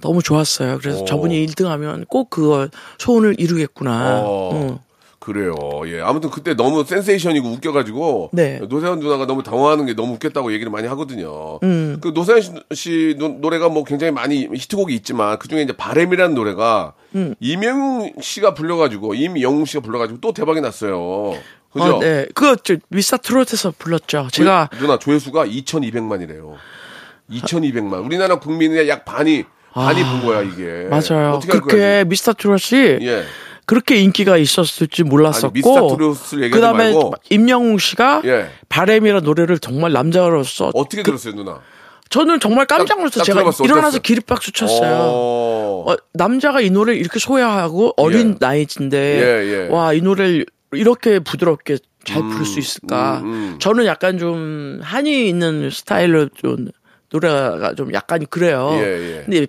[0.00, 0.78] 너무 좋았어요.
[0.78, 1.04] 그래서 오.
[1.04, 4.22] 저분이 1등 하면 꼭 그걸 소원을 이루겠구나.
[4.24, 4.50] 어.
[4.54, 4.78] 응.
[5.26, 5.56] 그래요.
[5.86, 6.00] 예.
[6.00, 8.60] 아무튼 그때 너무 센세이션이고 웃겨가지고 네.
[8.60, 11.58] 노사연 누나가 너무 당황하는 게 너무 웃겼다고 얘기를 많이 하거든요.
[11.64, 11.98] 음.
[12.00, 16.32] 그 노사연 씨, 씨 노, 노래가 뭐 굉장히 많이 히트곡이 있지만 그 중에 이제 바램이라는
[16.36, 17.34] 노래가 음.
[17.40, 21.34] 이명웅 씨가 불러가지고 임영웅 씨가 불러가지고 또 대박이 났어요.
[21.72, 21.96] 그죠?
[21.96, 22.28] 어, 네.
[22.32, 24.28] 그거 저 미스터 트롯에서 불렀죠.
[24.30, 26.54] 제가 그 누나 조회수가 2,200만이래요.
[27.32, 28.04] 2,200만.
[28.04, 30.88] 우리나라 국민의 약 반이 반이 본 거야 이게.
[30.88, 31.32] 맞아요.
[31.32, 32.04] 어떻게 할 거야?
[32.04, 33.24] 미스터 트롯이 예.
[33.66, 35.96] 그렇게 인기가 있었을지 몰랐었고
[36.52, 36.94] 그다음에.
[37.30, 38.48] 임영웅 씨가 예.
[38.68, 41.60] 바램이라는 노래를 정말 남자로서 어떻게 들었어요 누나?
[42.08, 43.18] 저는 정말 깜짝 놀랐어요.
[43.18, 43.64] 딱 제가 들어봤어.
[43.64, 43.98] 일어나서?
[43.98, 44.96] 기립박수 쳤어요.
[45.00, 45.84] 어.
[45.88, 48.36] 어, 남자가 이 노래를 이렇게 소화하고 어린 예.
[48.38, 49.68] 나이인데 예, 예.
[49.68, 53.18] 와이 노래를 이렇게 부드럽게 잘 부를 수 있을까?
[53.24, 53.56] 음, 음.
[53.58, 56.68] 저는 약간 좀 한이 있는 스타일로 좀
[57.10, 58.70] 노래가 좀 약간 그래요.
[58.74, 59.22] 예, 예.
[59.24, 59.46] 근데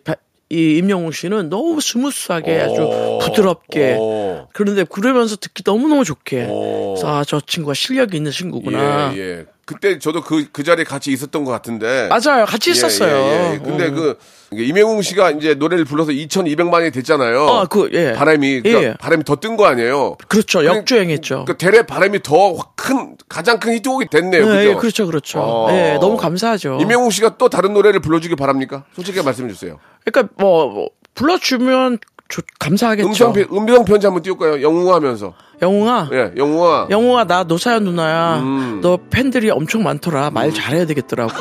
[0.49, 3.19] 이 임영웅 씨는 너무 smooth하게 아주 오.
[3.19, 4.47] 부드럽게 오.
[4.53, 6.93] 그런데 그러면서 듣기 너무너무 좋게 오.
[6.93, 9.13] 그래서 아, 저 친구가 실력이 있는 친구구나.
[9.15, 9.45] 예, 예.
[9.67, 12.07] 그때 저도 그, 그 자리에 같이 있었던 것 같은데.
[12.07, 12.45] 맞아요.
[12.45, 13.15] 같이 예, 있었어요.
[13.17, 13.59] 예, 예.
[13.59, 13.95] 근데 음.
[13.95, 14.17] 그,
[14.53, 17.41] 임영웅 씨가 이제 노래를 불러서 2,200만이 됐잖아요.
[17.43, 18.13] 어, 그, 예.
[18.13, 18.93] 바램이, 그러니까 예.
[18.97, 20.15] 바램이 더 뜬 거 아니에요.
[20.29, 20.59] 그렇죠.
[20.59, 21.43] 그러니까 역주행했죠.
[21.45, 24.45] 그 대래 바람이 더 큰, 가장 큰 히트곡이 됐네요.
[24.45, 24.69] 네, 그죠?
[24.69, 25.39] 예, 그렇죠, 그렇죠.
[25.41, 25.67] 어.
[25.71, 26.77] 예, 너무 감사하죠.
[26.79, 28.85] 임영웅 씨가 또 다른 노래를 불러주길 바랍니까?
[28.95, 29.79] 솔직히 말씀해 주세요.
[30.05, 31.97] 그러니까 뭐, 뭐 불러주면
[32.29, 33.07] 좋- 감사하겠죠.
[33.07, 34.61] 음성, 편- 음성 편지 한번 띄울까요?
[34.61, 35.33] 영웅 하면서.
[35.61, 36.87] 영웅아, 예, 영웅아.
[36.91, 38.39] 영웅아 나 노사연 누나야.
[38.41, 38.79] 음.
[38.83, 40.29] 너 팬들이 엄청 많더라.
[40.29, 41.33] 말 잘해야 되겠더라고.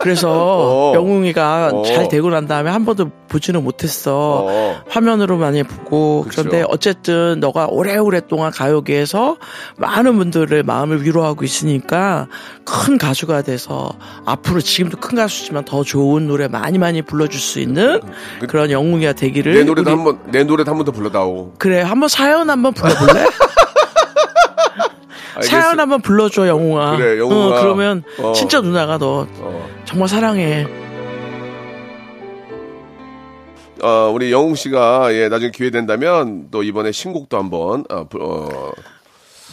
[0.00, 0.28] 그래서
[0.92, 0.92] 어.
[0.94, 1.82] 영웅이가 어.
[1.82, 4.44] 잘 되고 난 다음에 한 번도 보지는 못했어.
[4.48, 4.76] 어.
[4.88, 6.42] 화면으로 많이 보고 그쵸.
[6.42, 9.36] 그런데 어쨌든 너가 오래오랫동안 가요계에서
[9.76, 12.26] 많은 분들의 마음을 위로하고 있으니까
[12.64, 13.92] 큰 가수가 돼서
[14.24, 18.00] 앞으로 지금도 큰 가수지만 더 좋은 노래 많이 많이 불러줄 수 있는
[18.40, 21.52] 그- 그런 영웅이가 되기를 내 노래도 한번, 내 노래도 한번 더 불러다오.
[21.58, 23.26] 그래 한번 사연 한번 불러볼래?
[25.42, 26.96] 사연 한번 불러줘 영웅아.
[26.96, 27.58] 그래, 영웅아.
[27.58, 28.32] 어, 그러면 어.
[28.32, 29.68] 진짜 누나가 너 어.
[29.84, 30.66] 정말 사랑해.
[33.82, 38.72] 어, 우리 영웅 씨가 예, 나중에 기회 된다면 또 이번에 신곡도 한번 어, 부- 어,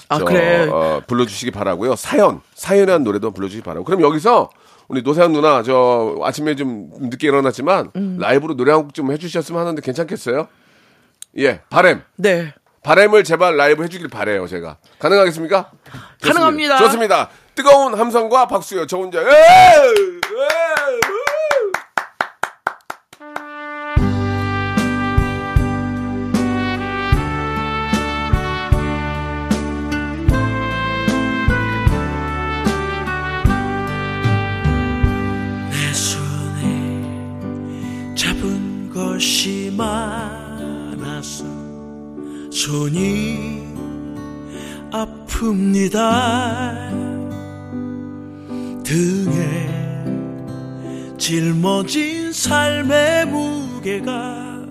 [0.09, 0.67] 아, 저, 그래.
[0.69, 1.95] 어, 불러주시기 바라고요.
[1.95, 3.83] 사연, 사연한 노래도 불러주시기 바라고.
[3.85, 4.49] 그럼 여기서
[4.87, 8.17] 우리 노사연 누나 저 아침에 좀 늦게 일어났지만 음.
[8.19, 10.47] 라이브로 노래 한 곡 좀 해주셨으면 하는데 괜찮겠어요?
[11.39, 12.01] 예, 바램.
[12.17, 12.53] 네.
[12.83, 14.77] 바램을 제발 라이브 해주길 바래요, 제가.
[14.99, 15.71] 가능하겠습니까?
[16.19, 16.33] 좋습니다.
[16.33, 16.77] 가능합니다.
[16.77, 17.29] 좋습니다.
[17.55, 18.85] 뜨거운 함성과 박수요.
[18.85, 19.19] 저 혼자.
[19.21, 19.25] 에이!
[19.27, 20.64] 에이!
[42.75, 43.63] 손이
[44.91, 45.95] 아픕니다.
[48.83, 49.39] 등에
[51.17, 54.61] 짊어진 삶의 무게가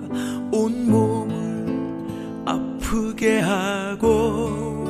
[0.52, 4.84] 온 몸을 아프게 하고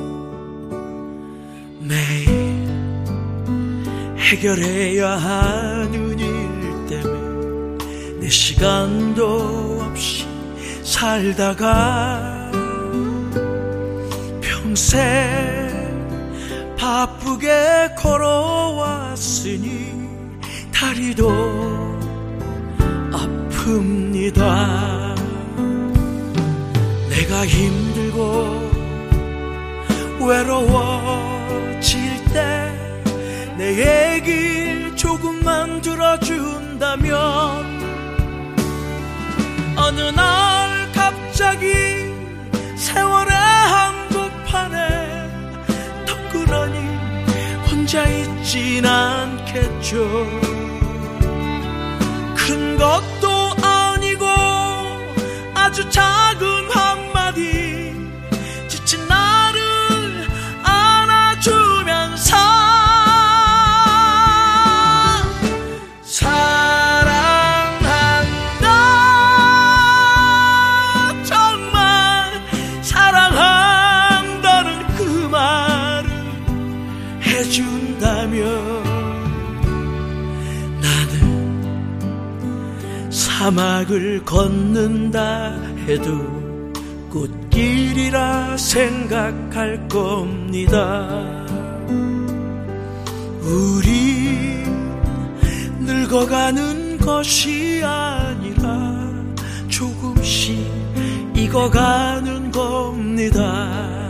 [1.79, 2.67] 매일
[4.19, 10.27] 해결해야 하는 일 때문에 내 시간도 없이
[10.83, 12.34] 살다가
[14.75, 19.95] 평생 바쁘게 걸어왔으니
[20.73, 21.31] 다리도
[23.13, 25.15] 아픕니다.
[27.09, 28.73] 내가 힘들고
[30.27, 32.75] 외로워질 때
[33.57, 37.15] 내 얘기 조금만 들어준다면
[39.77, 42.04] 어느 날 갑자기
[47.95, 50.05] 혼자 있진 않겠죠.
[52.37, 54.27] 큰 것도 아니고
[55.55, 56.54] 아주 작은
[83.55, 85.53] 사막을 걷는다
[85.87, 86.11] 해도
[87.09, 91.47] 꽃길이라 생각할 겁니다.
[93.43, 94.65] 우리
[95.79, 99.13] 늙어가는 것이 아니라
[99.69, 100.59] 조금씩
[101.37, 104.04] 익어가는 겁니다.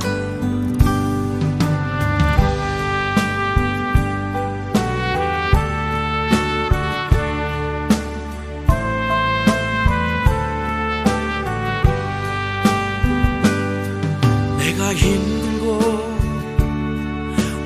[14.96, 15.80] 힘들고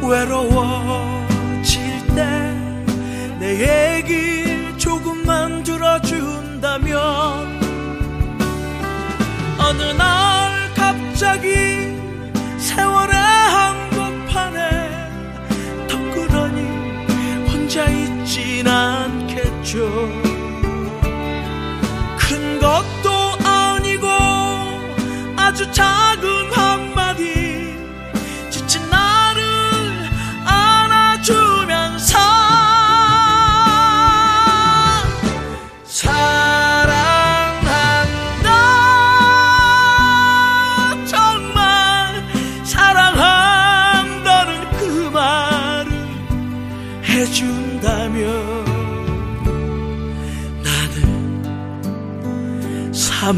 [0.09, 1.81] 외로워질
[2.15, 2.59] 때
[3.39, 6.99] 내 얘기 조금만 들어준다면
[9.59, 11.49] 어느 날 갑자기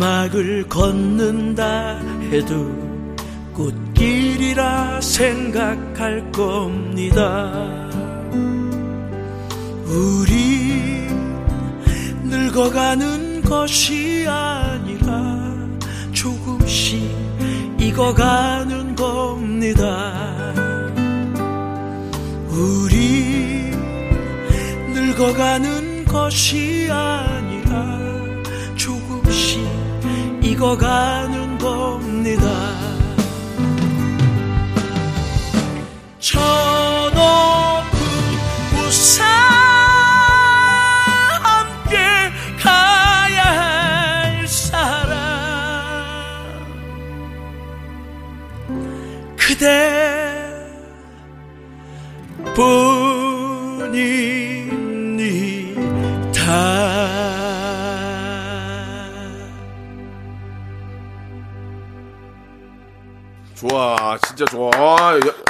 [0.00, 1.98] 사막을 걷는다
[2.32, 2.54] 해도
[3.52, 7.52] 꽃길이라 생각할 겁니다.
[9.84, 11.06] 우리
[12.22, 15.68] 늙어가는 것이 아니라
[16.12, 17.02] 조금씩
[17.78, 20.54] 익어가는 겁니다.
[22.48, 23.70] 우리
[24.94, 27.39] 늙어가는 것이 아니라
[30.60, 32.09] 익어가는 겁
[64.40, 64.70] 진짜 좋아.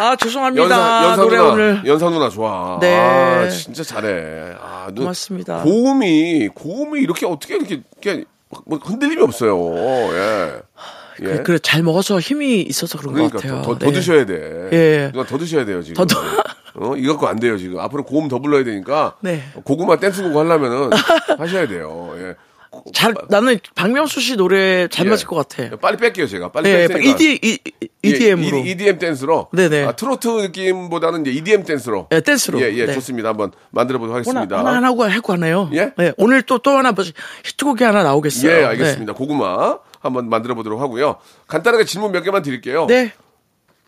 [0.01, 0.63] 아, 죄송합니다.
[0.65, 2.79] 연상, 연상 노래 누나, 오늘 연상 누나 좋아.
[2.81, 2.97] 네.
[2.99, 4.55] 아, 진짜 잘해.
[4.61, 5.63] 아, 누- 고맙습니다.
[5.63, 8.25] 고음이, 고음이 이렇게 어떻게 이렇게, 이렇게
[8.67, 9.57] 뭐 흔들림이 없어요.
[10.13, 10.53] 예.
[11.23, 11.43] 예.
[11.45, 13.63] 그래 잘 먹어서 힘이 있어서 그런 그러니까 것 같아요.
[13.63, 13.93] 더, 더 네.
[13.93, 14.69] 드셔야 돼.
[14.73, 15.11] 예.
[15.13, 15.95] 누나 더 드셔야 돼요 지금.
[15.95, 16.19] 더, 더.
[16.77, 17.79] 어 이거 갖고 안 돼요 지금.
[17.79, 19.15] 앞으로 고음 더 불러야 되니까.
[19.21, 19.43] 네.
[19.65, 20.91] 고구마 댄스곡 하려면은
[21.39, 22.15] 하셔야 돼요.
[22.17, 22.35] 예.
[22.95, 25.11] 잘 나는 박명수 씨 노래 잘 예.
[25.11, 25.77] 맞을 것 같아.
[25.77, 26.53] 빨리 뺄게요 제가.
[26.53, 27.11] 빨리 네, 뺄 테니까.
[27.11, 27.59] ED, 이-
[28.03, 28.59] EDM으로.
[28.59, 29.49] 예, EDM 댄스로.
[29.53, 29.85] 네네.
[29.87, 32.07] 아, 트로트 느낌보다는 이제 EDM 댄스로.
[32.11, 32.61] 네, 댄스로.
[32.63, 32.95] 예, 예, 네.
[32.95, 33.31] 좋습니다.
[33.31, 34.59] 한번 만들어 보도록 하겠습니다.
[34.59, 35.69] 하나, 하나 하고, 하고 하네요.
[35.75, 35.93] 예?
[35.99, 37.05] 네, 오늘 또, 또 하나, 뭐,
[37.45, 38.51] 히트곡이 하나 나오겠어요.
[38.53, 39.15] 예, 알겠습니다.
[39.15, 41.17] 고구마 한번 만들어 보도록 하고요.
[41.49, 42.87] 간단하게 질문 몇 개만 드릴게요.
[42.87, 43.05] 네.
[43.05, 43.13] 네.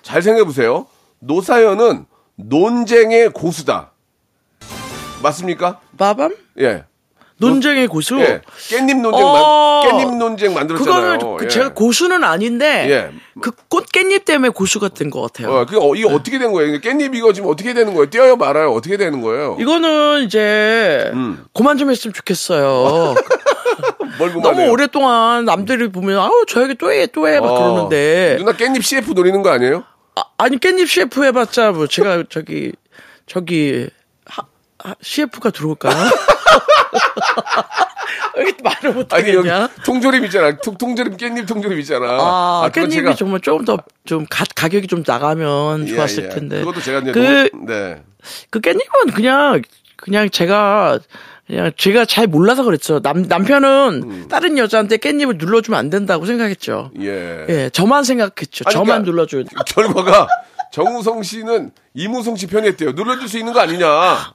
[0.02, 0.86] 잘 생각해 보세요.
[1.20, 3.92] 노사연은 논쟁의 고수다.
[5.22, 5.80] 맞습니까?
[5.96, 6.34] 빠밤?
[6.58, 6.84] 예.
[7.46, 8.18] 논쟁의 고수?
[8.20, 8.40] 예.
[8.70, 11.18] 깻잎 논쟁 어, 만 깻잎 논쟁 만들었잖아요.
[11.18, 11.48] 그거는 그 예.
[11.48, 13.10] 제가 고수는 아닌데, 예.
[13.40, 15.54] 그꽃 깻잎 때문에 고수가 된것 같아요.
[15.54, 16.78] 어, 그 어, 이게 어떻게 된 거예요?
[16.80, 18.10] 깻잎 이거 지금 어떻게 되는 거예요?
[18.10, 18.72] 띄어요 말아요?
[18.72, 19.56] 어떻게 되는 거예요?
[19.60, 21.44] 이거는 이제, 음.
[21.54, 23.14] 그만 좀 했으면 좋겠어요.
[24.18, 24.70] 뭘 너무?
[24.70, 28.36] 오랫동안 남들이 보면, 아우, 저 얘기 또 해, 또 해, 막 어, 그러는데.
[28.38, 29.84] 누나 깻잎 CF 노리는 거 아니에요?
[30.16, 32.72] 아, 아니, 깻잎 CF 해봤자, 뭐, 제가 저기,
[33.26, 33.88] 저기,
[35.00, 35.94] CF가 들어올까요?
[38.36, 39.68] 왜 이렇게 말을 못하겠냐?
[39.84, 40.56] 통조림 있잖아.
[40.56, 42.06] 통, 통조림 깻잎 통조림 있잖아.
[42.20, 46.28] 아, 그건 깻잎이 제가- 정말 조금 더, 좀, 가, 가격이 좀 나가면 예, 좋았을 예.
[46.30, 46.60] 텐데.
[46.60, 48.02] 그것도 제가 이제 그, 너무- 네.
[48.50, 49.62] 그 깻잎은 그냥,
[49.96, 50.98] 그냥 제가,
[51.46, 53.00] 그냥 제가 잘 몰라서 그랬죠.
[53.00, 54.28] 남, 남편은 음.
[54.28, 56.90] 다른 여자한테 깻잎을 눌러주면 안 된다고 생각했죠.
[57.00, 57.46] 예.
[57.48, 58.64] 예, 저만 생각했죠.
[58.66, 59.48] 아니, 저만 그러니까 눌러줘야 돼.
[59.66, 60.26] 결과가
[60.72, 62.92] 정우성 씨는 이무성 씨 편이었대요.
[62.92, 63.86] 눌러줄 수 있는 거 아니냐.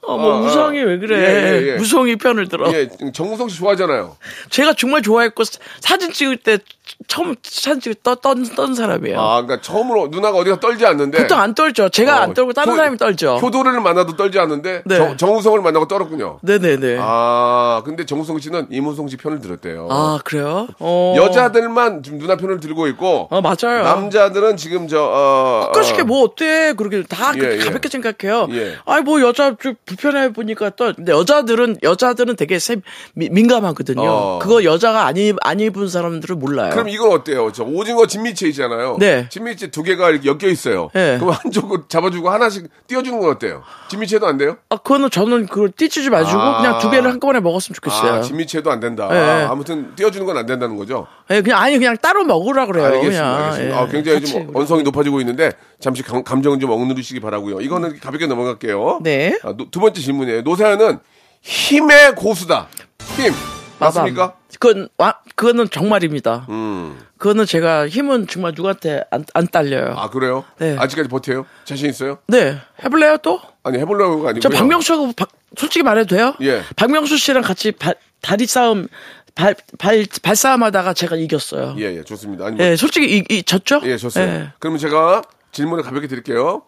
[0.03, 1.17] 어, 뭐, 우성이 왜 그래.
[1.17, 1.75] 예, 예, 예.
[1.77, 2.71] 무성이 편을 들어.
[2.71, 4.15] 예, 정우성 씨 좋아하잖아요.
[4.51, 6.59] 제가 정말 좋아했고 사- 사진 찍을 때
[7.07, 9.19] 처음 사진 찍을 때 떤, 떤 사람이에요.
[9.19, 11.17] 아, 그러니까 처음으로 누나가 어디가 떨지 않는데.
[11.17, 11.89] 보통 안 떨죠.
[11.89, 13.37] 제가 어, 안 떨고 다른 효- 사람이 떨죠.
[13.37, 14.95] 효도를 만나도 떨지 않는데 네.
[14.97, 16.37] 정, 정우성을 만나고 떨었군요.
[16.43, 16.97] 네네네.
[16.99, 19.87] 아, 아, 근데 정우성 씨는 이무성 씨 편을 들었대요.
[20.23, 20.67] 그래요?
[20.79, 21.15] 어.
[21.17, 23.83] 여자들만 지금 누나 편을 들고 있고 어, 맞아요.
[23.83, 26.73] 남자들은 지금 저 어, 그렇게 어, 뭐 어때?
[26.73, 27.59] 그렇게 다 예, 예.
[27.59, 28.47] 가볍게 생각해요.
[28.51, 28.75] 예.
[28.85, 32.77] 아이 뭐 여자 좀 불편해 보니까 또 근데 여자들은 여자들은 되게 세,
[33.13, 34.01] 미- 민감하거든요.
[34.01, 34.39] 어.
[34.41, 36.71] 그거 여자가 안, 입, 안 입은 사람들은 몰라요.
[36.71, 37.51] 그럼 이건 어때요?
[37.51, 38.97] 저 오징어 진미채 있잖아요.
[38.99, 39.27] 네.
[39.29, 40.89] 진미채 두 개가 이렇게 엮여 있어요.
[40.93, 41.17] 네.
[41.19, 43.63] 그럼 한쪽을 잡아주고 하나씩 띄워주는 건 어때요?
[43.89, 44.57] 진미채도 안 돼요?
[44.69, 46.61] 아, 그거는 저는 그걸 띠치지 마시고 아.
[46.61, 48.13] 그냥 두 개를 한꺼번에 먹었으면 좋겠어요.
[48.13, 49.07] 아, 진미채도 안 된다.
[49.09, 49.17] 네.
[49.19, 51.07] 아, 아무튼 띄워주는 건 안 된다는 거죠.
[51.31, 52.85] 예, 그냥 아니 그냥 따로 먹으라 그래요.
[52.85, 53.23] 알겠습니다.
[53.23, 53.43] 그냥.
[53.45, 53.75] 알겠습니다.
[53.75, 53.79] 예.
[53.79, 57.61] 아, 굉장히 좀 언성이 높아지고 있는데 잠시 감, 감정은 좀 억누르시기 바 라고요.
[57.61, 58.99] 이거는 가볍게 넘어갈게요.
[59.03, 59.37] 네.
[59.43, 60.41] 아, 노- 두 번째 질문이에요.
[60.41, 60.99] 노사연은
[61.41, 62.67] 힘의 고수다.
[63.15, 63.33] 힘
[63.79, 64.33] 맞습니까?
[64.59, 66.47] 그건 와, 그거는 정말입니다.
[66.49, 66.99] 음.
[67.17, 69.93] 그거는 제가 힘은 정말 누구한테 안, 안 딸려요.
[69.97, 70.43] 아 그래요?
[70.57, 70.75] 네.
[70.77, 71.45] 아직까지 버텨요?
[71.63, 72.17] 자신 있어요?
[72.27, 73.39] 네, 해볼래요 또?
[73.63, 74.41] 아니 해보려고가 아니고요.
[74.41, 76.33] 저 박명수하고 박- 솔직히 말해도 돼요?
[76.41, 76.63] 예.
[76.75, 78.87] 박명수 씨랑 같이 발- 다리 싸움
[79.35, 81.75] 발, 발, 발싸움하다가 제가 이겼어요.
[81.77, 82.47] 예, 예, 예, 좋습니다.
[82.47, 83.81] 아니, 뭐, 솔직히 이, 이 졌죠?
[83.83, 84.33] 예, 좋습니다.
[84.35, 84.49] 예.
[84.57, 85.21] 그러면 제가
[85.51, 86.63] 질문을 가볍게 드릴게요.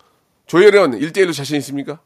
[0.54, 2.00] 조혜련 1대1로 자신 있습니까?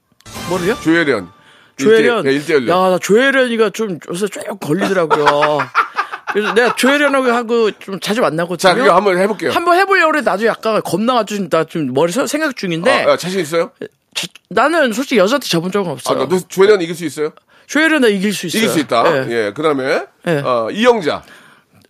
[0.49, 0.77] 뭐를요?
[0.82, 1.29] 조혜련.
[1.77, 2.25] 조혜련.
[2.25, 2.67] 예, 1대1로.
[2.69, 5.25] 야, 나 조혜련이가 좀 요새 쭉 걸리더라고요.
[6.34, 8.58] 그래서 내가 조혜련하고 하고 좀 자주 만나거든요.
[8.58, 9.51] 자, 그거 한번 해볼게요.
[9.51, 10.21] 한번 해보려고 그래.
[10.21, 13.71] 나도 약간 겁나가지고 나좀 머리 서- 생각 중인데 아, 아, 자신 있어요?
[14.13, 16.15] 자- 나는 솔직히 여자한테 접은 적은 아, 없어요.
[16.15, 17.32] 그러니까 너 조혜련 이길 수 있어요?
[17.67, 18.60] 조혜련 나 이길 수 있어요.
[18.60, 19.03] 이길 수 있다.
[19.29, 19.32] 예.
[19.32, 20.32] 예, 그 다음에, 예.
[20.43, 21.23] 어, 이영자.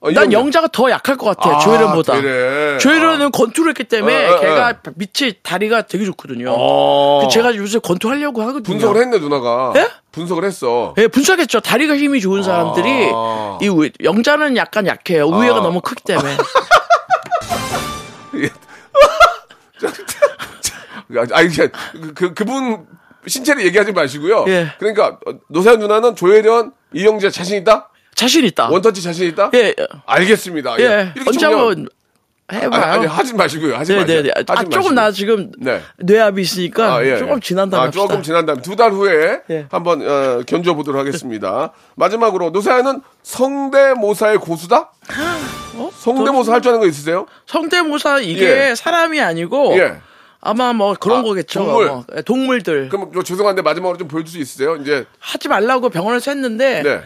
[0.03, 0.33] 어, 난.
[0.33, 1.55] 영자가 더 약할 것 같아.
[1.55, 2.19] 아, 조혜련보다.
[2.19, 2.77] 그래.
[2.77, 6.53] 조혜련은 권투했기 때문에 어, 어, 걔가 밑이 다리가 되게 좋거든요.
[6.57, 7.21] 어.
[7.23, 8.63] 그 제가 요새 권투하려고 하거든요.
[8.63, 9.71] 분석을 했네, 누나가.
[9.77, 9.87] 예?
[10.11, 10.93] 분석을 했어.
[10.97, 11.61] 예, 분석했죠.
[11.61, 13.57] 다리가 힘이 좋은 사람들이 아.
[13.61, 15.25] 이 우- 영자는 약간 약해요.
[15.27, 16.35] 우회가 너무 크기 때문에.
[21.31, 22.85] 아니, 그냥 그, 그, 그분
[23.25, 24.45] 신체를 얘기하지 마시고요.
[24.47, 24.67] 예.
[24.79, 27.89] 그러니까, 어, 노사연 누나는 조혜련, 이영자 자신 있다?
[28.15, 28.69] 자신 있다.
[28.69, 29.51] 원터치 자신 있다?
[29.53, 29.73] 예,
[30.05, 30.75] 알겠습니다.
[30.79, 30.83] 예.
[30.83, 31.11] 예.
[31.15, 31.87] 이렇게 언제 정리하면- 한번
[32.51, 32.81] 해봐요.
[32.83, 33.75] 아니, 아니, 하지 마시고요.
[33.75, 34.05] 하지 마세요.
[34.05, 34.31] 네네네.
[34.47, 34.93] 아, 하지 조금 마시고.
[34.93, 35.81] 나 지금 네.
[35.97, 37.39] 뇌압이 있으니까 아, 예, 조금 예.
[37.41, 38.21] 지난 다음에 아, 조금 합시다.
[38.21, 39.65] 지난 다음에 두달 후에 예.
[39.71, 41.71] 한번 어, 견뎌 보도록 하겠습니다.
[41.95, 44.91] 마지막으로 노사연은 성대모사의 고수다?
[45.75, 45.89] 어?
[45.97, 47.25] 성대모사 할 줄 아는 거 있으세요?
[47.47, 48.75] 성대모사 이게 예.
[48.75, 49.95] 사람이 아니고 예.
[50.41, 51.59] 아마 뭐 그런 아, 거겠죠.
[51.63, 51.87] 동물.
[51.87, 52.05] 뭐.
[52.17, 54.75] 예, 동물들 그럼 저 죄송한데 마지막으로 좀 보여줄 수 있으세요?
[54.75, 57.01] 이제 하지 말라고 병원에서 했는데 네.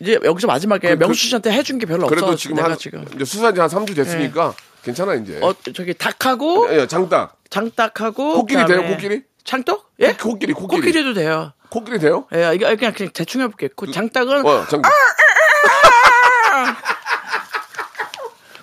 [0.00, 2.36] 이제 여기서 마지막에 그- 그- 명수 씨한테 해준 게 별로 그래도 없어.
[2.36, 5.38] 지금 내가 한 지금 이제 수사한 지한 3주 됐으니까 괜찮아 이제.
[5.42, 7.36] 어 저기 닭하고 예, 장딱.
[7.50, 8.82] 장닭하고 코끼리 돼요?
[8.86, 9.22] 코끼리?
[9.44, 9.90] 창떡?
[10.00, 10.12] 예?
[10.14, 10.80] 코끼리, 코끼리.
[10.82, 11.52] 코끼리도 돼요.
[11.70, 12.26] 코끼리 돼요?
[12.34, 13.68] 예, 이거 그냥 그냥 대충 해볼게.
[13.74, 14.92] 그 장닭은 어, 장딱.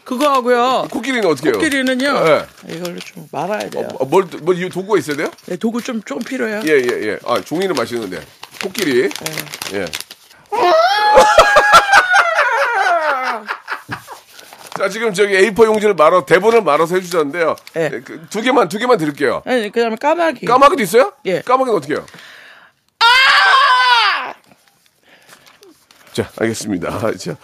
[0.03, 0.87] 그거 하고요.
[0.89, 1.57] 코끼리는 어떻게 해요?
[1.57, 2.05] 코끼리는요.
[2.27, 2.45] 예.
[2.73, 3.89] 이걸로 좀 말아야 돼요.
[3.99, 5.29] 어, 뭘, 뭘, 이 도구가 있어야 돼요?
[5.47, 6.61] 네, 도구 좀, 좀 필요해요.
[6.65, 7.19] 예, 예, 예.
[7.25, 8.21] 아, 종이는 맛있는데.
[8.63, 9.09] 코끼리.
[9.73, 9.85] 예.
[14.77, 17.55] 자, 지금 저기 A4 용지를 말아, 대본을 말아서 해주셨는데요.
[17.77, 17.89] 예.
[17.93, 19.41] 예, 그두 개만, 두 개만 드릴게요.
[19.45, 20.45] 아니, 그 다음에 까마귀.
[20.45, 21.13] 까마귀도 있어요?
[21.25, 21.41] 예.
[21.41, 22.05] 까마귀는 어떻게 해요?
[26.13, 26.89] 자, 알겠습니다.
[26.89, 27.35] 아, 자,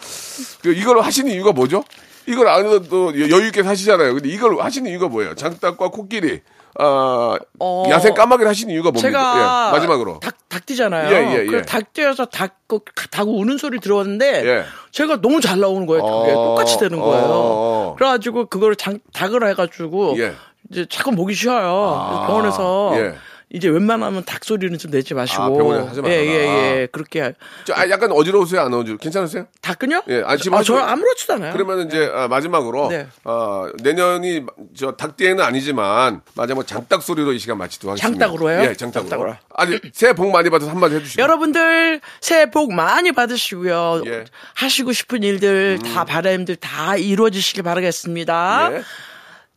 [0.61, 1.83] 그 이걸 하시는 이유가 뭐죠?
[2.27, 4.13] 이걸 안 해도 또 여유 있게 사시잖아요.
[4.13, 5.35] 근데 이걸 하시는 이유가 뭐예요?
[5.35, 6.41] 장닭과 코끼리,
[6.79, 9.07] 아, 어, 야생 까마귀를 하시는 이유가 뭡니까?
[9.07, 10.19] 제가 예, 마지막으로.
[10.19, 11.11] 닭, 닭띠잖아요.
[11.13, 11.61] 예, 예, 예.
[11.93, 12.79] 그래서 닭 그,
[13.11, 14.65] 닭 우는 소리 들었는데 예.
[14.91, 16.03] 제가 너무 잘 나오는 거예요.
[16.03, 17.25] 그게 어, 똑같이 되는 거예요.
[17.27, 17.95] 어.
[17.97, 20.33] 그래가지고 그거를 장, 닭을 해가지고 예.
[20.71, 21.99] 이제 자꾸 목이 쉬어요.
[21.99, 23.15] 아, 병원에서 예.
[23.53, 26.19] 이제 웬만하면 닭 소리는 좀 내지 마시고 아, 병원에 하지 말아라.
[26.19, 26.33] 예, 예,
[26.81, 26.87] 예.
[26.91, 27.33] 그렇게
[27.65, 28.61] 저, 아, 약간 어지러우세요?
[28.61, 28.97] 안 어지러워?
[28.97, 29.45] 괜찮으세요?
[29.61, 30.01] 닭은요?
[30.09, 31.53] 예, 아, 지금 아, 하시- 저는 아무렇지도 않아요.
[31.53, 33.07] 그러면 이제 아, 마지막으로 네.
[33.23, 34.43] 어, 내년이
[34.75, 38.25] 저 닭띠에는 아니지만 마지막 장닭 소리로 이 시간 마치도록 하겠습니다.
[38.25, 38.69] 장닭으로 해요?
[38.69, 39.09] 예, 장닭으로.
[39.09, 39.35] 장닭으로.
[39.55, 41.21] 아니 새해 복 많이 받아서 한마디 해주시죠.
[41.21, 44.01] 여러분들 새해 복 많이 받으시고요.
[44.07, 44.09] 예.
[44.09, 44.25] 음.
[44.55, 48.69] 하시고 싶은 일들 다 바람들 다 이루어지시길 바라겠습니다.
[48.73, 48.81] 예.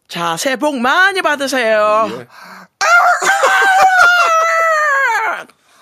[0.09, 2.09] 자, 새해 복 많이 받으세요.
[2.13, 2.27] 예.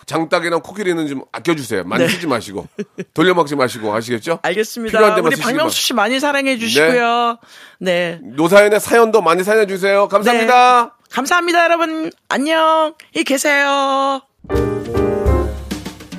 [0.07, 1.85] 장닭이랑 코끼리는 좀 아껴주세요.
[1.85, 2.11] 많이 네.
[2.11, 2.69] 쓰지 마시고
[3.15, 4.39] 돌려먹지 마시고 아시겠죠?
[4.43, 4.91] 알겠습니다.
[4.99, 7.39] 필요한 데만 우리 박명수 씨 많이 사랑해 주시고요.
[7.79, 8.19] 네.
[8.23, 10.09] 노사연의 사연도 많이 사연해주세요.
[10.09, 10.83] 감사합니다.
[10.85, 10.91] 네.
[11.11, 12.11] 감사합니다, 여러분.
[12.29, 14.21] 안녕히 계세요.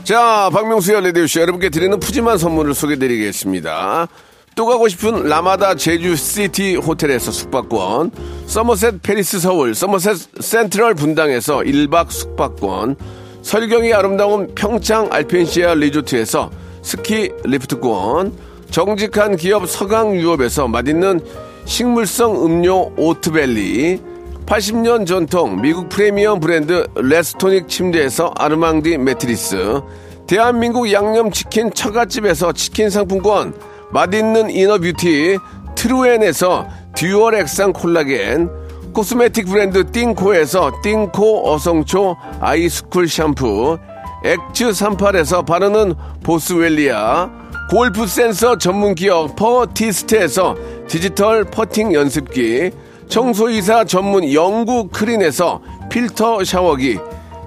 [0.03, 4.07] 자, 박명수의 라디오쇼 여러분께 드리는 푸짐한 선물을 소개드리겠습니다.
[4.55, 8.11] 또 가고 싶은 라마다 제주시티 호텔에서 숙박권,
[8.47, 12.95] 서머셋 페리스 서울, 서머셋 센트럴 분당에서 1박 숙박권,
[13.41, 16.49] 설경이 아름다운 평창 알펜시아 리조트에서
[16.81, 18.33] 스키 리프트권,
[18.71, 21.19] 정직한 기업 서강유업에서 맛있는
[21.65, 23.99] 식물성 음료 오트벨리,
[24.45, 29.81] 80년 전통 미국 프리미엄 브랜드 레스토닉 침대에서 아르망디 매트리스,
[30.27, 33.53] 대한민국 양념치킨 처갓집에서 치킨 상품권,
[33.95, 35.37] 맛있는 inner beauty
[35.75, 38.49] 트루엔에서 dual 액상 콜라겐,
[38.93, 43.77] 코스메틱 브랜드 띵코에서 띵코 어성초 아이스쿨 샴푸,
[44.25, 45.93] 엑츠 38에서 바르는
[46.23, 47.29] 보스웰리아,
[47.71, 50.57] 골프 센서 전문 기업 퍼티스트에서
[50.89, 52.71] 디지털 퍼팅 연습기,
[53.07, 56.99] 청소이사 전문 영구 크린에서 필터 샤워기,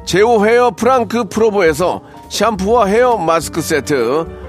[0.06, 4.47] 제오 헤어 프랑크 프로보에서 샴푸와 헤어 마스크 세트,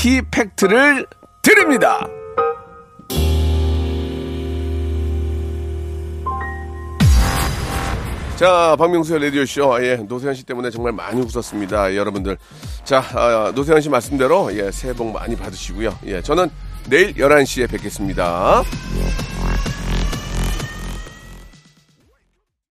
[0.00, 1.06] 티 팩트를
[1.42, 2.00] 드립니다.
[8.36, 9.84] 자, 박명수의 라디오쇼.
[9.84, 11.92] 예, 노세현 씨 때문에 정말 많이 웃었습니다.
[11.92, 12.38] 예, 여러분들.
[12.82, 15.98] 자, 아, 노세현 씨 말씀대로, 예, 새해 복 많이 받으시고요.
[16.06, 16.48] 예, 저는
[16.88, 18.62] 내일 11시에 뵙겠습니다.